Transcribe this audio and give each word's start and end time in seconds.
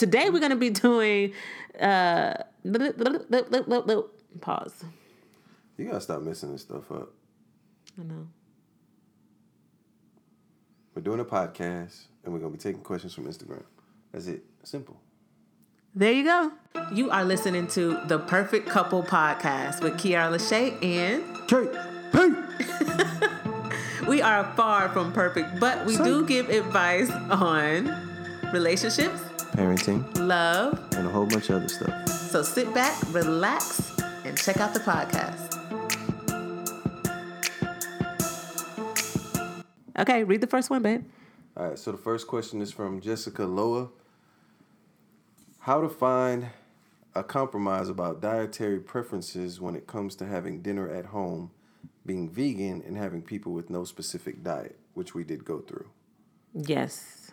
Today 0.00 0.30
we're 0.30 0.40
gonna 0.40 0.56
be 0.56 0.70
doing 0.70 1.34
uh 1.78 2.32
pause. 4.40 4.84
You 5.76 5.84
gotta 5.84 6.00
stop 6.00 6.22
messing 6.22 6.52
this 6.52 6.62
stuff 6.62 6.90
up. 6.90 7.10
I 8.00 8.04
know. 8.04 8.26
We're 10.94 11.02
doing 11.02 11.20
a 11.20 11.24
podcast 11.26 12.04
and 12.24 12.32
we're 12.32 12.38
gonna 12.38 12.52
be 12.52 12.56
taking 12.56 12.80
questions 12.80 13.12
from 13.12 13.26
Instagram. 13.26 13.62
That's 14.10 14.26
it. 14.26 14.42
Simple. 14.62 14.98
There 15.94 16.12
you 16.12 16.24
go. 16.24 16.50
You 16.94 17.10
are 17.10 17.22
listening 17.22 17.66
to 17.68 18.00
the 18.06 18.20
Perfect 18.20 18.70
Couple 18.70 19.02
Podcast 19.02 19.82
with 19.82 19.98
Keaira 19.98 20.30
LaShae 20.34 20.82
and 20.82 21.22
Kate. 21.46 21.68
Pete. 22.10 24.08
we 24.08 24.22
are 24.22 24.50
far 24.56 24.88
from 24.88 25.12
perfect, 25.12 25.60
but 25.60 25.84
we 25.84 25.98
do 25.98 26.24
give 26.24 26.48
advice 26.48 27.10
on 27.10 28.08
relationships, 28.52 29.20
Parenting 29.52 30.04
love. 30.26 30.78
and 30.96 31.06
a 31.06 31.10
whole 31.10 31.26
bunch 31.26 31.50
of 31.50 31.56
other 31.56 31.68
stuff. 31.68 32.08
So 32.08 32.42
sit 32.42 32.72
back, 32.72 32.96
relax, 33.12 33.98
and 34.24 34.36
check 34.36 34.58
out 34.58 34.72
the 34.74 34.80
podcast. 34.80 35.56
Okay, 39.98 40.24
read 40.24 40.40
the 40.40 40.46
first 40.46 40.70
one, 40.70 40.82
babe. 40.82 41.04
All 41.56 41.68
right, 41.68 41.78
so 41.78 41.92
the 41.92 41.98
first 41.98 42.26
question 42.26 42.62
is 42.62 42.72
from 42.72 43.00
Jessica 43.00 43.44
Loa. 43.44 43.88
How 45.60 45.80
to 45.80 45.88
find 45.88 46.46
a 47.14 47.22
compromise 47.22 47.88
about 47.88 48.22
dietary 48.22 48.78
preferences 48.80 49.60
when 49.60 49.74
it 49.74 49.86
comes 49.86 50.14
to 50.16 50.26
having 50.26 50.62
dinner 50.62 50.88
at 50.88 51.06
home, 51.06 51.50
being 52.06 52.30
vegan, 52.30 52.82
and 52.86 52.96
having 52.96 53.20
people 53.20 53.52
with 53.52 53.68
no 53.68 53.84
specific 53.84 54.42
diet, 54.42 54.78
which 54.94 55.14
we 55.14 55.22
did 55.24 55.44
go 55.44 55.58
through 55.58 55.88
Yes. 56.54 57.30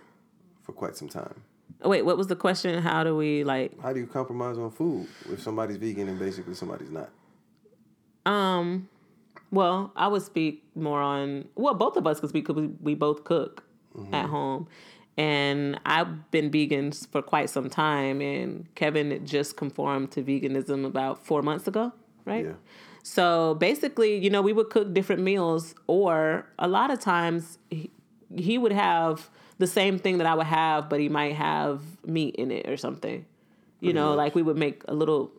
for 0.64 0.73
quite 0.73 0.98
some 0.98 1.08
time. 1.08 1.44
Wait, 1.84 2.02
what 2.04 2.18
was 2.18 2.28
the 2.28 2.36
question? 2.36 2.82
How 2.82 3.04
do 3.04 3.16
we 3.16 3.44
like 3.44 3.80
How 3.82 3.94
do 3.94 4.00
you 4.00 4.08
compromise 4.08 4.58
on 4.58 4.72
food 4.72 5.08
if 5.32 5.42
somebody's 5.42 5.78
vegan 5.78 6.08
and 6.10 6.20
basically 6.20 6.56
somebody's 6.56 6.92
not? 6.92 7.09
Um, 8.26 8.90
well, 9.52 9.92
I 9.96 10.08
would 10.08 10.24
speak 10.24 10.64
more 10.76 11.02
on 11.02 11.48
well, 11.56 11.74
both 11.74 11.96
of 11.96 12.06
us 12.06 12.20
because 12.20 12.34
we, 12.34 12.68
we 12.82 12.96
both 12.96 13.24
cook 13.24 13.64
at 14.12 14.26
home, 14.28 14.68
and 15.18 15.80
I've 15.86 16.30
been 16.30 16.52
vegan 16.52 16.92
for 16.92 17.22
quite 17.22 17.50
some 17.50 17.70
time, 17.70 18.22
and 18.22 18.68
Kevin 18.76 19.26
just 19.26 19.58
conformed 19.58 20.12
to 20.12 20.22
veganism 20.22 20.86
about 20.86 21.26
four 21.26 21.42
months 21.42 21.68
ago, 21.68 21.92
right? 22.26 22.46
Yeah. 22.46 22.52
So 23.02 23.56
basically, 23.56 24.18
you 24.18 24.30
know, 24.30 24.42
we 24.42 24.54
would 24.54 24.70
cook 24.70 24.94
different 24.94 25.24
meals, 25.24 25.74
or 25.88 26.46
a 26.59 26.68
lot 26.68 26.92
of 26.92 27.00
times 27.00 27.58
he, 27.72 27.90
he 28.36 28.58
would 28.58 28.74
have 28.74 29.30
the 29.58 29.67
same 29.67 30.00
thing 30.00 30.17
that 30.19 30.27
I 30.27 30.36
would 30.36 30.45
have, 30.45 30.89
but 30.89 31.00
he 31.00 31.09
might 31.09 31.36
have 31.36 31.81
meat 32.05 32.36
in 32.36 32.52
it 32.52 32.67
or 32.69 32.77
something. 32.77 33.25
You 33.80 33.94
know, 33.94 34.09
much. 34.09 34.17
like 34.17 34.36
we 34.36 34.41
would 34.41 34.58
make 34.58 34.81
a 34.88 34.94
little, 34.94 35.31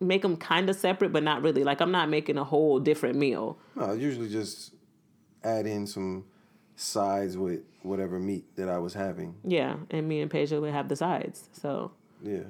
make 0.00 0.22
them 0.22 0.38
kind 0.38 0.70
of 0.70 0.76
separate, 0.76 1.12
but 1.12 1.22
not 1.22 1.42
really. 1.42 1.64
Like 1.64 1.82
I'm 1.82 1.90
not 1.90 2.08
making 2.08 2.38
a 2.38 2.44
whole 2.44 2.80
different 2.80 3.16
meal. 3.16 3.58
No, 3.76 3.84
I 3.86 3.92
usually 3.94 4.30
just 4.30 4.72
add 5.42 5.66
in 5.66 5.86
some 5.86 6.24
sides 6.76 7.36
with 7.36 7.60
whatever 7.82 8.18
meat 8.18 8.56
that 8.56 8.70
I 8.70 8.78
was 8.78 8.94
having. 8.94 9.34
Yeah, 9.44 9.76
and 9.90 10.08
me 10.08 10.22
and 10.22 10.30
Peja 10.30 10.60
would 10.62 10.72
have 10.72 10.88
the 10.88 10.96
sides. 10.96 11.48
So 11.52 11.92
Yeah. 12.22 12.44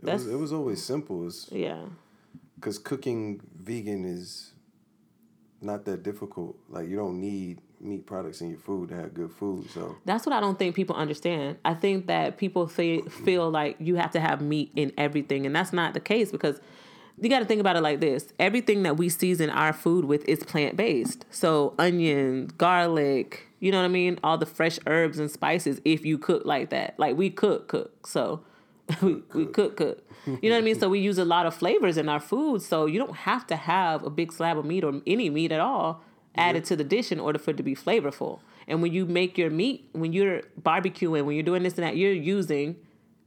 It 0.00 0.04
That's- 0.04 0.24
was, 0.24 0.32
it 0.32 0.36
was 0.36 0.52
always 0.54 0.82
simple. 0.82 1.30
Yeah, 1.50 1.84
because 2.54 2.78
cooking 2.78 3.40
vegan 3.60 4.04
is 4.06 4.52
not 5.60 5.84
that 5.84 6.02
difficult. 6.02 6.56
Like 6.70 6.88
you 6.88 6.96
don't 6.96 7.20
need 7.20 7.60
meat 7.80 8.06
products 8.06 8.40
in 8.40 8.50
your 8.50 8.58
food 8.58 8.88
to 8.90 8.96
have 8.96 9.14
good 9.14 9.30
food. 9.32 9.70
So 9.70 9.96
that's 10.04 10.26
what 10.26 10.32
I 10.32 10.40
don't 10.40 10.58
think 10.58 10.74
people 10.74 10.96
understand. 10.96 11.58
I 11.64 11.74
think 11.74 12.06
that 12.06 12.38
people 12.38 12.66
fe- 12.66 13.02
feel 13.02 13.50
like 13.50 13.76
you 13.78 13.96
have 13.96 14.10
to 14.12 14.20
have 14.20 14.40
meat 14.40 14.72
in 14.74 14.92
everything, 14.96 15.46
and 15.46 15.54
that's 15.54 15.72
not 15.72 15.94
the 15.94 16.00
case 16.00 16.30
because 16.30 16.60
you 17.20 17.28
got 17.28 17.40
to 17.40 17.44
think 17.44 17.60
about 17.60 17.76
it 17.76 17.82
like 17.82 18.00
this: 18.00 18.32
everything 18.38 18.82
that 18.82 18.96
we 18.96 19.08
season 19.08 19.50
our 19.50 19.72
food 19.72 20.04
with 20.04 20.24
is 20.28 20.42
plant 20.42 20.76
based. 20.76 21.24
So 21.30 21.74
onions, 21.78 22.52
garlic, 22.52 23.48
you 23.60 23.72
know 23.72 23.78
what 23.78 23.84
I 23.84 23.88
mean, 23.88 24.18
all 24.22 24.38
the 24.38 24.46
fresh 24.46 24.78
herbs 24.86 25.18
and 25.18 25.30
spices. 25.30 25.80
If 25.84 26.04
you 26.04 26.18
cook 26.18 26.44
like 26.44 26.70
that, 26.70 26.98
like 26.98 27.16
we 27.16 27.30
cook, 27.30 27.68
cook. 27.68 28.06
So 28.06 28.42
we, 29.02 29.22
we 29.34 29.46
cook, 29.46 29.76
cook. 29.76 30.04
You 30.26 30.50
know 30.50 30.56
what 30.56 30.62
I 30.62 30.64
mean? 30.64 30.78
So 30.78 30.90
we 30.90 30.98
use 30.98 31.16
a 31.16 31.24
lot 31.24 31.46
of 31.46 31.54
flavors 31.54 31.96
in 31.96 32.08
our 32.08 32.20
food. 32.20 32.60
So 32.60 32.84
you 32.84 32.98
don't 32.98 33.16
have 33.16 33.46
to 33.46 33.56
have 33.56 34.04
a 34.04 34.10
big 34.10 34.30
slab 34.30 34.58
of 34.58 34.66
meat 34.66 34.84
or 34.84 35.00
any 35.06 35.30
meat 35.30 35.52
at 35.52 35.60
all 35.60 36.02
added 36.38 36.64
to 36.66 36.76
the 36.76 36.84
dish 36.84 37.12
in 37.12 37.20
order 37.20 37.38
for 37.38 37.50
it 37.50 37.56
to 37.56 37.62
be 37.62 37.74
flavorful. 37.74 38.40
And 38.66 38.82
when 38.82 38.92
you 38.92 39.06
make 39.06 39.38
your 39.38 39.50
meat, 39.50 39.88
when 39.92 40.12
you're 40.12 40.42
barbecuing, 40.60 41.24
when 41.24 41.34
you're 41.36 41.42
doing 41.42 41.62
this 41.62 41.74
and 41.74 41.84
that, 41.84 41.96
you're 41.96 42.12
using 42.12 42.76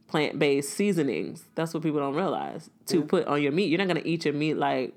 plant 0.06 0.38
based 0.38 0.70
seasonings. 0.70 1.44
That's 1.54 1.74
what 1.74 1.82
people 1.82 2.00
don't 2.00 2.14
realize 2.14 2.70
to 2.86 3.02
put 3.02 3.26
on 3.26 3.42
your 3.42 3.52
meat. 3.52 3.70
You're 3.70 3.78
not 3.78 3.88
gonna 3.88 4.02
eat 4.04 4.24
your 4.24 4.34
meat 4.34 4.54
like 4.54 4.94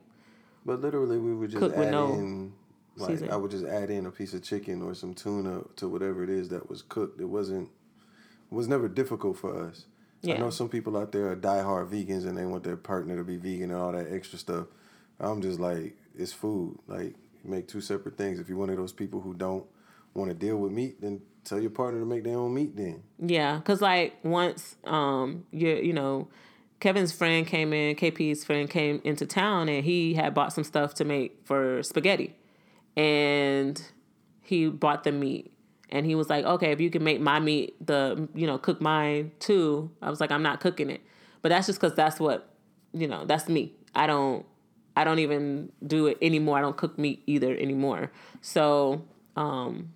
But 0.65 0.81
literally, 0.81 1.17
we 1.17 1.33
would 1.33 1.51
just 1.51 1.59
Cook 1.59 1.77
with 1.77 1.89
no 1.89 2.13
in, 2.13 2.53
like. 2.97 3.29
I 3.29 3.35
would 3.35 3.51
just 3.51 3.65
add 3.65 3.89
in 3.89 4.05
a 4.07 4.11
piece 4.11 4.33
of 4.33 4.43
chicken 4.43 4.81
or 4.81 4.93
some 4.95 5.13
tuna 5.13 5.61
to 5.77 5.87
whatever 5.87 6.23
it 6.23 6.29
is 6.29 6.49
that 6.49 6.69
was 6.69 6.81
cooked. 6.81 7.21
It 7.21 7.29
wasn't, 7.29 7.69
it 8.51 8.55
was 8.55 8.67
never 8.67 8.87
difficult 8.87 9.37
for 9.37 9.67
us. 9.67 9.85
Yeah. 10.21 10.35
I 10.35 10.37
know 10.39 10.49
some 10.49 10.69
people 10.69 10.97
out 10.97 11.11
there 11.11 11.29
are 11.29 11.35
diehard 11.35 11.89
vegans 11.89 12.25
and 12.25 12.35
they 12.35 12.45
want 12.45 12.63
their 12.63 12.77
partner 12.77 13.15
to 13.17 13.23
be 13.23 13.37
vegan 13.37 13.69
and 13.69 13.79
all 13.79 13.91
that 13.91 14.11
extra 14.11 14.39
stuff. 14.39 14.65
I'm 15.19 15.41
just 15.41 15.59
like, 15.59 15.95
it's 16.17 16.33
food. 16.33 16.79
Like, 16.87 17.13
make 17.47 17.67
two 17.67 17.81
separate 17.81 18.17
things. 18.17 18.39
If 18.39 18.49
you're 18.49 18.57
one 18.57 18.69
of 18.69 18.77
those 18.77 18.93
people 18.93 19.21
who 19.21 19.33
don't 19.33 19.65
want 20.13 20.29
to 20.29 20.35
deal 20.35 20.57
with 20.57 20.71
meat, 20.71 21.01
then 21.01 21.21
tell 21.43 21.59
your 21.59 21.69
partner 21.69 21.99
to 21.99 22.05
make 22.05 22.23
their 22.23 22.37
own 22.37 22.53
meat. 22.53 22.75
Then 22.75 23.03
Yeah, 23.19 23.61
cause 23.61 23.81
like 23.81 24.15
once 24.23 24.75
um 24.85 25.45
you 25.51 25.69
you 25.69 25.93
know 25.93 26.27
Kevin's 26.79 27.11
friend 27.11 27.47
came 27.47 27.73
in, 27.73 27.95
KP's 27.95 28.43
friend 28.43 28.69
came 28.69 29.01
into 29.03 29.25
town 29.25 29.69
and 29.69 29.83
he 29.85 30.13
had 30.13 30.33
bought 30.33 30.53
some 30.53 30.63
stuff 30.63 30.93
to 30.95 31.05
make 31.05 31.39
for 31.45 31.81
spaghetti. 31.83 32.35
And 32.97 33.81
he 34.41 34.67
bought 34.69 35.03
the 35.03 35.11
meat. 35.11 35.51
And 35.89 36.05
he 36.05 36.15
was 36.15 36.29
like, 36.29 36.45
"Okay, 36.45 36.71
if 36.71 36.81
you 36.81 36.89
can 36.89 37.03
make 37.03 37.21
my 37.21 37.39
meat 37.39 37.75
the 37.85 38.27
you 38.33 38.47
know, 38.47 38.57
cook 38.57 38.81
mine 38.81 39.31
too." 39.39 39.91
I 40.01 40.09
was 40.09 40.19
like, 40.19 40.31
"I'm 40.31 40.43
not 40.43 40.59
cooking 40.59 40.89
it." 40.89 41.01
But 41.41 41.49
that's 41.49 41.67
just 41.67 41.79
cuz 41.79 41.93
that's 41.93 42.19
what, 42.19 42.49
you 42.93 43.07
know, 43.07 43.25
that's 43.25 43.47
me. 43.47 43.73
I 43.93 44.07
don't 44.07 44.45
I 44.95 45.03
don't 45.03 45.19
even 45.19 45.71
do 45.85 46.07
it 46.07 46.17
anymore. 46.21 46.57
I 46.57 46.61
don't 46.61 46.77
cook 46.77 46.97
meat 46.97 47.23
either 47.25 47.55
anymore. 47.55 48.11
So, 48.41 49.03
um 49.35 49.93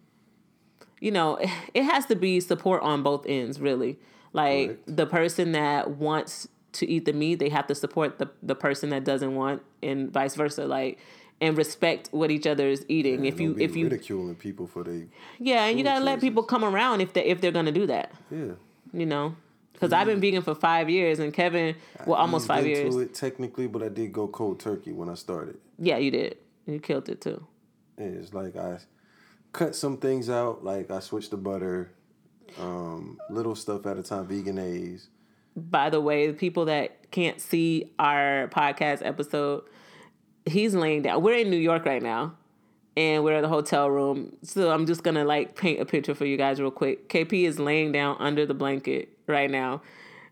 you 1.02 1.12
know, 1.12 1.40
it 1.74 1.84
has 1.84 2.06
to 2.08 2.16
be 2.16 2.40
support 2.40 2.84
on 2.84 3.04
both 3.04 3.26
ends, 3.26 3.60
really. 3.60 3.98
Like 4.34 4.68
Correct. 4.68 4.96
the 4.98 5.06
person 5.06 5.52
that 5.54 5.92
wants 5.92 6.48
to 6.74 6.88
eat 6.88 7.06
the 7.06 7.14
meat, 7.14 7.36
they 7.36 7.50
have 7.50 7.68
to 7.68 7.76
support 7.76 8.20
the 8.20 8.30
the 8.44 8.56
person 8.56 8.90
that 8.90 9.04
doesn't 9.04 9.34
want, 9.36 9.64
and 9.82 10.12
vice 10.12 10.36
versa. 10.36 10.66
Like 10.66 11.00
and 11.42 11.58
respect 11.58 12.10
what 12.12 12.32
each 12.32 12.46
other 12.46 12.68
is 12.68 12.86
eating. 12.90 13.26
if 13.26 13.40
you 13.40 13.56
if 13.60 13.76
you 13.76 13.86
ridiculing 13.86 14.36
people 14.36 14.68
for 14.68 14.84
they, 14.84 15.08
yeah, 15.40 15.66
and 15.66 15.78
you 15.78 15.84
gotta 15.84 16.04
let 16.04 16.20
people 16.20 16.44
come 16.44 16.64
around 16.64 17.02
if 17.02 17.14
they 17.14 17.24
if 17.26 17.42
they're 17.42 17.52
gonna 17.52 17.72
do 17.72 17.88
that. 17.88 18.12
yeah. 18.30 18.54
You 18.92 19.06
know, 19.06 19.36
because 19.80 19.94
I've 19.94 20.08
been 20.08 20.20
vegan 20.20 20.42
for 20.42 20.56
five 20.56 20.90
years, 20.90 21.20
and 21.20 21.34
Kevin, 21.34 21.76
well, 22.06 22.18
almost 22.20 22.44
eased 22.44 22.48
five 22.50 22.68
years. 22.68 22.96
It 22.96 23.14
technically, 23.14 23.68
but 23.68 23.82
I 23.82 23.88
did 23.88 24.12
go 24.12 24.28
cold 24.28 24.60
turkey 24.60 24.92
when 24.92 25.08
I 25.08 25.14
started. 25.14 25.58
Yeah, 25.78 25.98
you 25.98 26.12
did. 26.12 26.38
You 26.66 26.80
killed 26.80 27.08
it 27.08 27.22
too. 27.22 27.46
Yeah, 27.98 28.06
It's 28.08 28.34
like 28.34 28.58
I 28.58 28.80
cut 29.54 29.76
some 29.76 29.98
things 29.98 30.30
out, 30.30 30.64
like 30.64 30.92
I 30.92 31.00
switched 31.00 31.32
to 31.32 31.38
butter, 31.38 31.92
um, 32.60 33.18
little 33.30 33.56
stuff 33.56 33.86
at 33.86 33.98
a 33.98 34.04
time, 34.04 34.28
Vegenaise. 34.28 35.08
by 35.56 35.90
the 35.90 36.02
way, 36.02 36.28
the 36.28 36.34
people 36.34 36.66
that 36.66 37.10
can't 37.12 37.40
see 37.42 37.92
our 37.98 38.50
podcast 38.50 39.06
episode, 39.06 39.64
he's 40.46 40.76
laying 40.76 41.02
down. 41.04 41.22
We're 41.24 41.38
in 41.40 41.50
New 41.50 41.58
York 41.58 41.86
right 41.86 42.02
now, 42.04 42.36
and 43.00 43.24
we're 43.24 43.34
at 43.36 43.42
the 43.42 43.48
hotel 43.48 43.90
room. 43.90 44.36
So 44.44 44.72
I'm 44.72 44.86
just 44.86 45.04
gonna 45.04 45.24
like 45.24 45.56
paint 45.56 45.80
a 45.80 45.86
picture 45.86 46.14
for 46.14 46.26
you 46.26 46.36
guys 46.36 46.60
real 46.60 46.70
quick. 46.72 47.08
KP 47.08 47.46
is 47.48 47.58
laying 47.60 47.94
down 47.94 48.18
under 48.20 48.46
the 48.46 48.54
blanket 48.54 49.10
right 49.26 49.50
now 49.50 49.82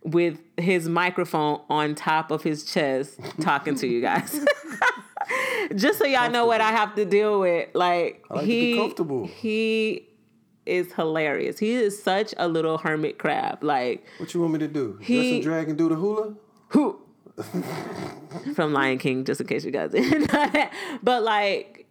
with 0.03 0.37
his 0.57 0.89
microphone 0.89 1.61
on 1.69 1.95
top 1.95 2.29
of 2.29 2.43
his 2.43 2.65
chest 2.65 3.19
talking 3.41 3.75
to 3.75 3.87
you 3.87 4.01
guys. 4.01 4.45
just 5.75 5.99
so 5.99 6.05
y'all 6.05 6.29
know 6.29 6.45
what 6.45 6.59
I 6.61 6.71
have 6.71 6.93
to 6.95 7.05
deal 7.05 7.39
with. 7.39 7.69
Like, 7.73 8.25
like 8.29 8.45
he 8.45 8.75
comfortable. 8.75 9.27
he 9.27 10.07
is 10.65 10.91
hilarious. 10.93 11.59
He 11.59 11.73
is 11.75 12.01
such 12.03 12.33
a 12.37 12.47
little 12.49 12.77
hermit 12.77 13.17
crab. 13.17 13.63
Like 13.63 14.05
What 14.17 14.33
you 14.33 14.41
want 14.41 14.53
me 14.53 14.59
to 14.59 14.67
do? 14.67 14.93
Dress 14.97 15.07
He- 15.07 15.35
and 15.35 15.43
drag 15.43 15.69
and 15.69 15.77
do 15.77 15.87
the 15.89 15.95
hula? 15.95 16.35
who 16.69 16.99
from 18.55 18.73
Lion 18.73 18.97
King, 18.97 19.23
just 19.23 19.39
in 19.39 19.47
case 19.47 19.63
you 19.63 19.71
guys 19.71 19.91
didn't 19.91 20.33
know 20.33 20.49
that. 20.51 20.73
But 21.03 21.23
like, 21.23 21.86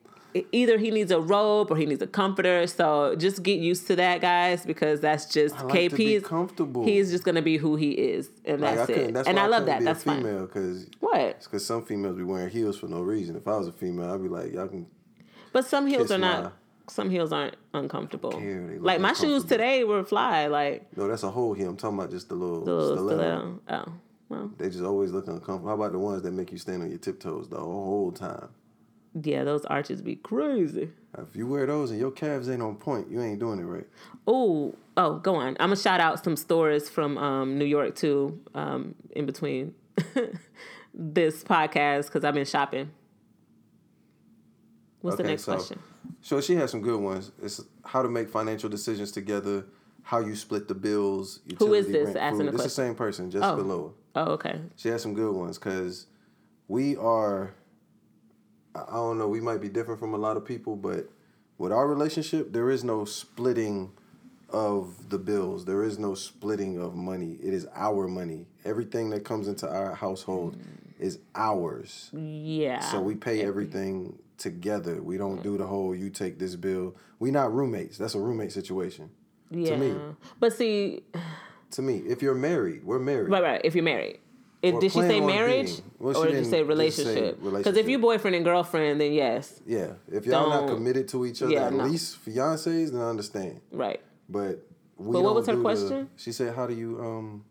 either 0.52 0.78
he 0.78 0.90
needs 0.90 1.10
a 1.10 1.20
robe 1.20 1.70
or 1.70 1.76
he 1.76 1.86
needs 1.86 2.02
a 2.02 2.06
comforter. 2.06 2.66
So 2.66 3.14
just 3.16 3.42
get 3.42 3.58
used 3.60 3.86
to 3.88 3.96
that, 3.96 4.20
guys, 4.20 4.66
because 4.66 5.00
that's 5.00 5.26
just 5.32 5.54
I 5.56 5.62
like 5.62 5.92
KP. 5.92 6.16
is 6.16 6.22
comfortable. 6.24 6.84
He's 6.84 7.10
just 7.10 7.24
gonna 7.24 7.42
be 7.42 7.56
who 7.56 7.76
he 7.76 7.92
is, 7.92 8.30
and 8.44 8.60
Like, 8.60 8.76
that's 8.76 8.90
I 8.90 8.92
it. 8.94 9.14
that's 9.14 9.28
and 9.28 9.36
why 9.36 9.44
I 9.44 9.46
love 9.46 9.66
that. 9.66 9.82
That's 9.82 10.04
fine. 10.04 10.18
female 10.22 10.46
because 10.46 10.88
What? 11.00 11.40
because 11.44 11.64
some 11.64 11.84
females 11.84 12.16
be 12.16 12.24
wearing 12.24 12.50
heels 12.50 12.76
for 12.78 12.88
no 12.88 13.00
reason. 13.02 13.36
If 13.36 13.46
I 13.48 13.56
was 13.56 13.68
a 13.68 13.72
female, 13.72 14.12
I'd 14.12 14.22
be 14.22 14.28
like, 14.28 14.52
y'all 14.52 14.68
can 14.68 14.86
But 15.52 15.64
some 15.66 15.86
heels 15.86 16.10
are 16.10 16.18
my 16.18 16.40
not. 16.42 16.52
some 16.88 17.10
heels 17.10 17.32
aren't 17.32 17.56
uncomfortable. 17.74 18.32
care. 18.32 18.76
Like 18.80 19.00
my 19.00 19.12
shoes 19.12 19.44
today 19.44 19.84
were 19.84 20.04
fly. 20.04 20.46
Like 20.46 20.96
No, 20.96 21.08
that's 21.08 21.22
a 21.22 21.30
whole 21.30 21.54
heel. 21.54 21.68
I'm 21.70 21.76
talking 21.76 21.98
about 21.98 22.10
just 22.10 22.28
the 22.28 22.34
little, 22.34 22.64
the 22.64 22.72
little 22.74 22.96
stiletto. 22.96 23.60
stiletto. 23.66 23.82
Oh, 23.88 23.92
well, 24.28 24.50
They 24.58 24.68
just 24.68 24.82
always 24.82 25.12
look 25.12 25.28
uncomfortable. 25.28 25.68
How 25.68 25.74
about 25.74 25.92
the 25.92 25.98
ones 26.00 26.22
that 26.22 26.32
make 26.32 26.50
you 26.50 26.58
stand 26.58 26.82
on 26.82 26.88
your 26.90 26.98
tiptoes 26.98 27.48
the 27.48 27.58
whole 27.60 28.10
time? 28.12 28.48
Yeah, 29.22 29.44
those 29.44 29.64
arches 29.64 30.02
be 30.02 30.16
crazy. 30.16 30.90
If 31.18 31.34
you 31.34 31.46
wear 31.46 31.66
those 31.66 31.90
and 31.90 31.98
your 31.98 32.10
calves 32.10 32.48
ain't 32.48 32.60
on 32.62 32.76
point, 32.76 33.10
you 33.10 33.22
ain't 33.22 33.38
doing 33.38 33.58
it 33.58 33.64
right. 33.64 33.86
Oh, 34.26 34.74
oh, 34.96 35.18
go 35.18 35.36
on. 35.36 35.48
I'm 35.60 35.68
gonna 35.68 35.76
shout 35.76 36.00
out 36.00 36.22
some 36.22 36.36
stores 36.36 36.88
from 36.90 37.16
um, 37.18 37.58
New 37.58 37.64
York 37.64 37.94
too. 37.94 38.38
Um, 38.54 38.94
in 39.14 39.24
between 39.24 39.74
this 40.94 41.42
podcast 41.42 42.06
because 42.06 42.24
I've 42.24 42.34
been 42.34 42.44
shopping. 42.44 42.90
What's 45.00 45.16
the 45.16 45.22
next 45.22 45.44
so- 45.44 45.54
question? 45.54 45.78
So 46.20 46.40
she 46.40 46.56
has 46.56 46.70
some 46.70 46.82
good 46.82 47.00
ones. 47.00 47.32
It's 47.42 47.62
how 47.84 48.02
to 48.02 48.08
make 48.08 48.28
financial 48.28 48.68
decisions 48.68 49.12
together, 49.12 49.64
how 50.02 50.20
you 50.20 50.34
split 50.34 50.66
the 50.68 50.74
bills. 50.74 51.40
Who 51.58 51.74
is 51.74 51.86
this 51.86 52.06
rent, 52.06 52.16
asking 52.16 52.38
food. 52.40 52.46
the 52.48 52.52
This 52.52 52.66
is 52.66 52.76
the 52.76 52.82
same 52.82 52.94
person, 52.94 53.30
just 53.30 53.44
Oh. 53.44 53.54
Loa. 53.54 53.90
Oh, 54.16 54.32
okay. 54.32 54.60
She 54.76 54.88
has 54.88 55.02
some 55.02 55.14
good 55.14 55.32
ones 55.34 55.58
because 55.58 56.06
we 56.68 56.96
are. 56.96 57.54
I 58.88 58.94
don't 58.94 59.18
know. 59.18 59.28
We 59.28 59.40
might 59.40 59.60
be 59.60 59.68
different 59.68 60.00
from 60.00 60.14
a 60.14 60.18
lot 60.18 60.36
of 60.36 60.44
people, 60.44 60.76
but 60.76 61.08
with 61.58 61.72
our 61.72 61.86
relationship, 61.86 62.52
there 62.52 62.70
is 62.70 62.84
no 62.84 63.04
splitting 63.04 63.92
of 64.50 65.08
the 65.08 65.18
bills. 65.18 65.64
There 65.64 65.82
is 65.82 65.98
no 65.98 66.14
splitting 66.14 66.78
of 66.80 66.94
money. 66.94 67.38
It 67.42 67.52
is 67.52 67.66
our 67.74 68.06
money. 68.06 68.46
Everything 68.64 69.10
that 69.10 69.24
comes 69.24 69.48
into 69.48 69.68
our 69.68 69.94
household 69.94 70.56
is 70.98 71.18
ours. 71.34 72.10
Yeah. 72.12 72.80
So 72.80 73.00
we 73.00 73.14
pay 73.14 73.42
everything 73.42 74.18
together. 74.38 75.02
We 75.02 75.16
don't 75.18 75.42
do 75.42 75.56
the 75.56 75.66
whole 75.66 75.94
you 75.94 76.10
take 76.10 76.38
this 76.38 76.56
bill. 76.56 76.94
We 77.18 77.30
not 77.30 77.52
roommates. 77.52 77.98
That's 77.98 78.14
a 78.14 78.20
roommate 78.20 78.52
situation. 78.52 79.10
yeah. 79.50 79.76
me. 79.76 79.94
But 80.38 80.52
see, 80.52 81.02
To 81.72 81.82
me, 81.82 81.98
if 82.06 82.22
you're 82.22 82.34
married, 82.34 82.84
we're 82.84 82.98
married. 82.98 83.30
right, 83.30 83.42
right. 83.42 83.60
If 83.64 83.74
you're 83.74 83.84
married. 83.84 84.20
Did 84.62 84.80
she 84.82 84.88
say 85.00 85.20
marriage. 85.20 85.70
Well, 85.98 86.16
or 86.16 86.26
did 86.26 86.32
didn't 86.32 86.50
say 86.50 86.62
relationship? 86.62 87.38
Because 87.42 87.76
if 87.76 87.88
you 87.88 87.98
boyfriend 87.98 88.34
and 88.36 88.44
girlfriend, 88.44 89.00
then 89.00 89.12
yes, 89.12 89.60
Yeah. 89.66 89.92
If 90.10 90.26
y'all 90.26 90.48
not 90.48 90.66
Don't- 90.66 90.76
committed 90.76 91.08
to 91.08 91.24
each 91.26 91.42
other, 91.42 91.52
Yeah, 91.52 91.66
at 91.66 91.72
no. 91.72 91.84
least 91.84 92.24
fiancés, 92.24 92.90
then 92.92 93.00
I 93.00 93.08
understand. 93.10 93.60
right. 93.70 94.00
But 94.28 94.66
we 94.96 95.12
But 95.12 95.22
what 95.22 95.34
was 95.36 95.46
her 95.46 95.52
do 95.52 95.58
the- 95.58 95.62
question? 95.62 96.10
she 96.16 96.32
said, 96.32 96.54
"How 96.54 96.66
do 96.66 96.74
you 96.74 96.98
um, 97.00 97.44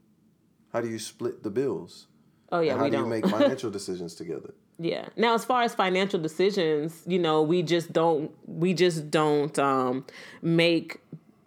how 0.74 0.82
do 0.82 0.90
you 0.90 1.00
split 1.00 1.42
the 1.44 1.50
bills? 1.50 2.08
Oh 2.52 2.60
yeah, 2.60 2.72
And 2.72 2.80
how 2.80 2.86
we 2.86 2.90
do 2.92 2.98
don't. 2.98 3.06
you 3.06 3.10
make 3.10 3.26
financial 3.40 3.70
decisions 3.72 4.14
together?" 4.16 4.54
Yeah. 4.78 5.08
Now, 5.16 5.36
as 5.36 5.46
far 5.46 5.62
as 5.62 5.74
financial 5.74 6.20
decisions, 6.20 7.02
you 7.08 7.18
know, 7.18 7.42
we 7.44 7.64
just 7.64 7.94
don't 7.94 8.32
we 8.46 8.74
just 8.74 9.10
don't 9.10 9.58
um, 9.58 10.06
make 10.42 11.00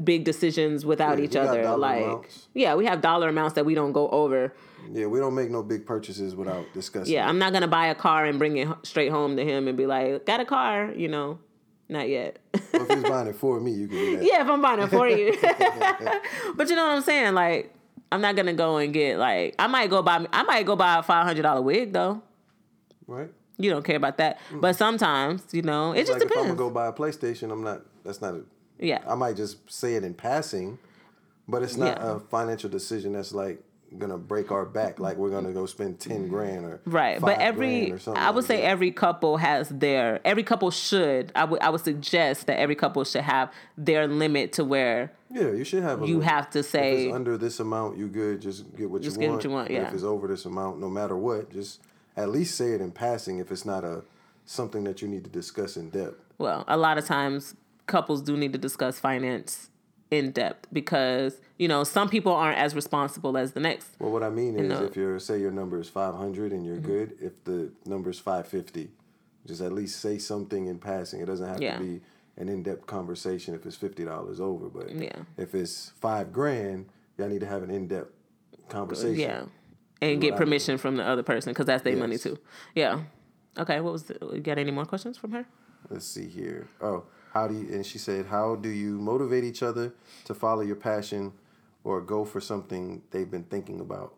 big 0.02 0.24
decisions 0.24 0.84
without 0.86 1.18
Yeah, 1.18 1.24
each 1.24 1.36
other. 1.36 1.76
Like, 1.76 2.04
amounts. 2.04 2.48
yeah, 2.54 2.74
we 2.74 2.86
have 2.86 3.00
dollar 3.00 3.28
amounts 3.28 3.54
that 3.54 3.64
we 3.66 3.74
don't 3.74 3.92
go 3.92 4.08
over. 4.10 4.52
Yeah, 4.92 5.06
we 5.06 5.18
don't 5.18 5.34
make 5.34 5.50
no 5.50 5.62
big 5.62 5.84
purchases 5.86 6.34
without 6.36 6.64
discussing. 6.72 7.12
Yeah. 7.12 7.28
I'm 7.28 7.38
not 7.38 7.52
gonna 7.52 7.68
buy 7.68 7.86
a 7.86 7.94
car 7.94 8.24
and 8.24 8.38
bring 8.38 8.56
it 8.56 8.68
straight 8.84 9.10
home 9.10 9.36
to 9.36 9.44
him 9.44 9.68
and 9.68 9.76
be 9.76 9.86
like, 9.86 10.24
"Got 10.24 10.40
a 10.40 10.44
car?" 10.44 10.92
You 10.96 11.08
know, 11.08 11.38
not 11.88 12.08
yet. 12.08 12.38
Well, 12.72 12.82
if 12.82 12.88
he's 12.88 13.02
buying 13.10 13.26
it 13.28 13.36
for 13.36 13.60
me, 13.60 13.72
you 13.72 13.88
can 13.88 13.96
do 13.96 14.16
that. 14.18 14.24
yeah, 14.24 14.42
if 14.42 14.48
I'm 14.48 14.62
buying 14.62 14.80
it 14.80 14.88
for 14.88 15.08
you. 15.08 15.36
but 16.54 16.68
you 16.70 16.76
know 16.76 16.86
what 16.86 16.96
I'm 16.96 17.02
saying? 17.02 17.34
Like, 17.34 17.74
I'm 18.12 18.20
not 18.20 18.36
gonna 18.36 18.54
go 18.54 18.76
and 18.78 18.92
get 18.94 19.18
like 19.18 19.56
I 19.58 19.66
might 19.66 19.90
go 19.90 20.00
buy 20.02 20.24
I 20.32 20.42
might 20.44 20.64
go 20.64 20.76
buy 20.76 20.98
a 20.98 21.02
five 21.02 21.26
hundred 21.26 21.42
dollar 21.42 21.60
wig 21.60 21.92
though. 21.92 22.22
Right. 23.06 23.30
You 23.58 23.70
don't 23.70 23.84
care 23.84 23.96
about 23.96 24.18
that. 24.18 24.38
Mm. 24.52 24.60
But 24.60 24.76
sometimes, 24.76 25.42
you 25.52 25.62
know, 25.62 25.92
it 25.92 26.00
It's 26.00 26.08
just 26.08 26.20
like 26.20 26.30
if 26.30 26.36
I'm 26.38 26.44
gonna 26.44 26.54
go 26.54 26.70
buy 26.70 26.86
a 26.86 26.92
PlayStation, 26.92 27.50
I'm 27.50 27.64
not. 27.64 27.82
That's 28.04 28.20
not 28.22 28.34
a. 28.34 28.42
yeah. 28.78 29.02
I 29.08 29.14
might 29.14 29.36
just 29.36 29.70
say 29.70 29.94
it 29.94 30.04
in 30.04 30.14
passing, 30.14 30.78
but 31.46 31.62
it's 31.62 31.76
not 31.76 31.98
Yeah. 31.98 32.16
a 32.16 32.18
financial 32.20 32.70
decision 32.70 33.12
that's 33.12 33.32
like 33.32 33.62
gonna 33.96 34.18
break 34.18 34.52
our 34.52 34.66
back. 34.66 34.98
Like 35.00 35.16
we're 35.16 35.30
gonna 35.30 35.52
go 35.52 35.64
spend 35.64 35.98
ten 35.98 36.28
grand 36.28 36.66
or 36.66 36.80
Right, 36.84 37.18
but 37.20 37.38
every 37.38 37.90
I 38.06 38.30
would 38.30 38.36
like 38.42 38.46
say 38.46 38.56
that. 38.58 38.64
every 38.64 38.90
couple 38.90 39.38
has 39.38 39.70
their 39.70 40.20
every 40.26 40.42
couple 40.42 40.70
should 40.70 41.32
I 41.34 41.44
would 41.44 41.60
I 41.62 41.70
would 41.70 41.80
suggest 41.82 42.46
that 42.48 42.58
every 42.58 42.74
couple 42.74 43.02
should 43.04 43.22
have 43.22 43.50
their 43.78 44.06
limit 44.06 44.52
to 44.54 44.64
where 44.64 45.12
Yeah, 45.30 45.52
you 45.52 45.64
should 45.64 45.82
have. 45.82 46.02
A 46.02 46.06
you 46.06 46.16
limit. 46.18 46.28
have 46.30 46.50
to 46.50 46.58
If 46.58 46.66
say 46.66 47.06
it's 47.06 47.14
under 47.14 47.38
this 47.38 47.60
amount, 47.60 47.96
you 47.96 48.08
good. 48.08 48.42
Just 48.42 48.76
get 48.76 48.90
what 48.90 49.00
Just 49.00 49.16
you 49.16 49.20
get 49.22 49.28
want. 49.30 49.36
what 49.38 49.44
you 49.44 49.50
want, 49.50 49.70
yeah. 49.70 49.88
If 49.88 49.94
it's 49.94 50.02
over 50.02 50.28
this 50.28 50.44
amount, 50.44 50.80
no 50.80 50.90
matter 50.90 51.16
what, 51.16 51.50
just 51.50 51.80
at 52.14 52.28
least 52.28 52.56
say 52.56 52.72
it 52.72 52.82
in 52.82 52.90
passing. 52.90 53.38
If 53.38 53.50
it's 53.50 53.64
not 53.64 53.84
a 53.84 54.02
something 54.44 54.84
that 54.84 55.00
you 55.00 55.08
need 55.08 55.24
to 55.24 55.30
discuss 55.30 55.76
in 55.78 55.88
depth. 55.88 56.20
well, 56.36 56.64
a 56.68 56.76
lot 56.76 56.98
of 56.98 57.06
times 57.06 57.54
couples 57.88 58.22
do 58.22 58.36
need 58.36 58.52
to 58.52 58.58
discuss 58.58 59.00
finance 59.00 59.70
in 60.10 60.30
depth 60.30 60.68
because, 60.72 61.40
you 61.58 61.68
know, 61.68 61.84
some 61.84 62.08
people 62.08 62.32
aren't 62.32 62.56
as 62.58 62.74
responsible 62.74 63.36
as 63.36 63.52
the 63.52 63.60
next. 63.60 63.88
Well, 63.98 64.10
what 64.12 64.22
I 64.22 64.30
mean 64.30 64.56
is, 64.56 64.68
know- 64.68 64.84
if 64.84 64.96
you're 64.96 65.18
say 65.18 65.40
your 65.40 65.50
number 65.50 65.80
is 65.80 65.88
five 65.88 66.14
hundred 66.14 66.52
and 66.52 66.64
you're 66.64 66.76
Mm-hmm. 66.76 66.86
good, 66.86 67.16
if 67.20 67.44
the 67.44 67.72
number 67.84 68.08
is 68.10 68.18
five 68.20 68.46
fifty, 68.46 68.90
just 69.46 69.60
at 69.60 69.72
least 69.72 70.00
say 70.00 70.18
something 70.18 70.66
in 70.66 70.78
passing. 70.78 71.20
It 71.20 71.26
doesn't 71.26 71.48
have 71.48 71.60
Yeah. 71.60 71.78
to 71.78 71.84
be 71.84 72.00
an 72.36 72.48
in 72.48 72.62
depth 72.62 72.86
conversation 72.86 73.54
if 73.54 73.66
it's 73.66 73.76
fifty 73.76 74.04
dollars 74.04 74.40
over, 74.40 74.68
but 74.68 74.90
Yeah. 74.94 75.16
if 75.36 75.54
it's 75.54 75.90
five 76.00 76.32
grand, 76.32 76.86
y'all 77.18 77.28
need 77.28 77.40
to 77.40 77.46
have 77.46 77.62
an 77.62 77.70
in 77.70 77.88
depth 77.88 78.12
conversation. 78.68 79.18
Yeah. 79.20 79.42
And 80.00 80.20
get 80.20 80.32
what 80.32 80.36
I 80.36 80.44
mean. 80.44 80.46
permission 80.46 80.78
from 80.78 80.96
the 80.96 81.04
other 81.04 81.22
person 81.24 81.50
because 81.52 81.66
that's 81.66 81.82
their 81.82 81.96
money 81.96 82.16
too. 82.18 82.38
Yeah. 82.74 83.00
Okay, 83.58 83.80
what 83.80 83.92
was 83.92 84.04
the, 84.04 84.16
you 84.34 84.40
got 84.40 84.56
any 84.58 84.70
more 84.70 84.84
questions 84.86 85.18
from 85.18 85.32
her? 85.32 85.44
Let's 85.90 86.06
see 86.06 86.28
here. 86.28 86.68
Oh, 86.80 87.04
how 87.38 87.48
do 87.48 87.54
you? 87.54 87.72
And 87.72 87.86
she 87.86 87.98
said, 87.98 88.26
how 88.26 88.56
do 88.56 88.68
you 88.68 88.98
motivate 88.98 89.44
each 89.44 89.62
other 89.62 89.94
to 90.24 90.34
follow 90.34 90.62
your 90.62 90.76
passion, 90.76 91.32
or 91.84 92.00
go 92.00 92.24
for 92.24 92.40
something 92.40 93.02
they've 93.10 93.30
been 93.30 93.44
thinking 93.44 93.80
about? 93.80 94.14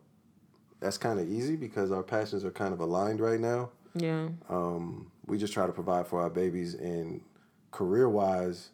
That's 0.79 0.97
kind 0.97 1.19
of 1.19 1.29
easy 1.29 1.55
because 1.55 1.91
our 1.91 2.01
passions 2.01 2.43
are 2.43 2.51
kind 2.51 2.73
of 2.73 2.79
aligned 2.79 3.19
right 3.19 3.39
now. 3.39 3.69
Yeah. 3.93 4.29
Um, 4.49 5.11
we 5.27 5.37
just 5.37 5.53
try 5.53 5.67
to 5.67 5.71
provide 5.71 6.07
for 6.07 6.21
our 6.21 6.29
babies, 6.29 6.73
and 6.73 7.21
career 7.69 8.09
wise, 8.09 8.69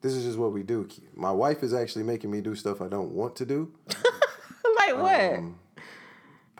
this 0.00 0.14
is 0.14 0.24
just 0.24 0.38
what 0.38 0.52
we 0.52 0.62
do. 0.62 0.88
My 1.14 1.32
wife 1.32 1.62
is 1.62 1.74
actually 1.74 2.04
making 2.04 2.30
me 2.30 2.40
do 2.40 2.54
stuff 2.54 2.80
I 2.80 2.88
don't 2.88 3.12
want 3.12 3.36
to 3.36 3.46
do. 3.46 3.72
like 4.76 4.96
what? 4.96 5.42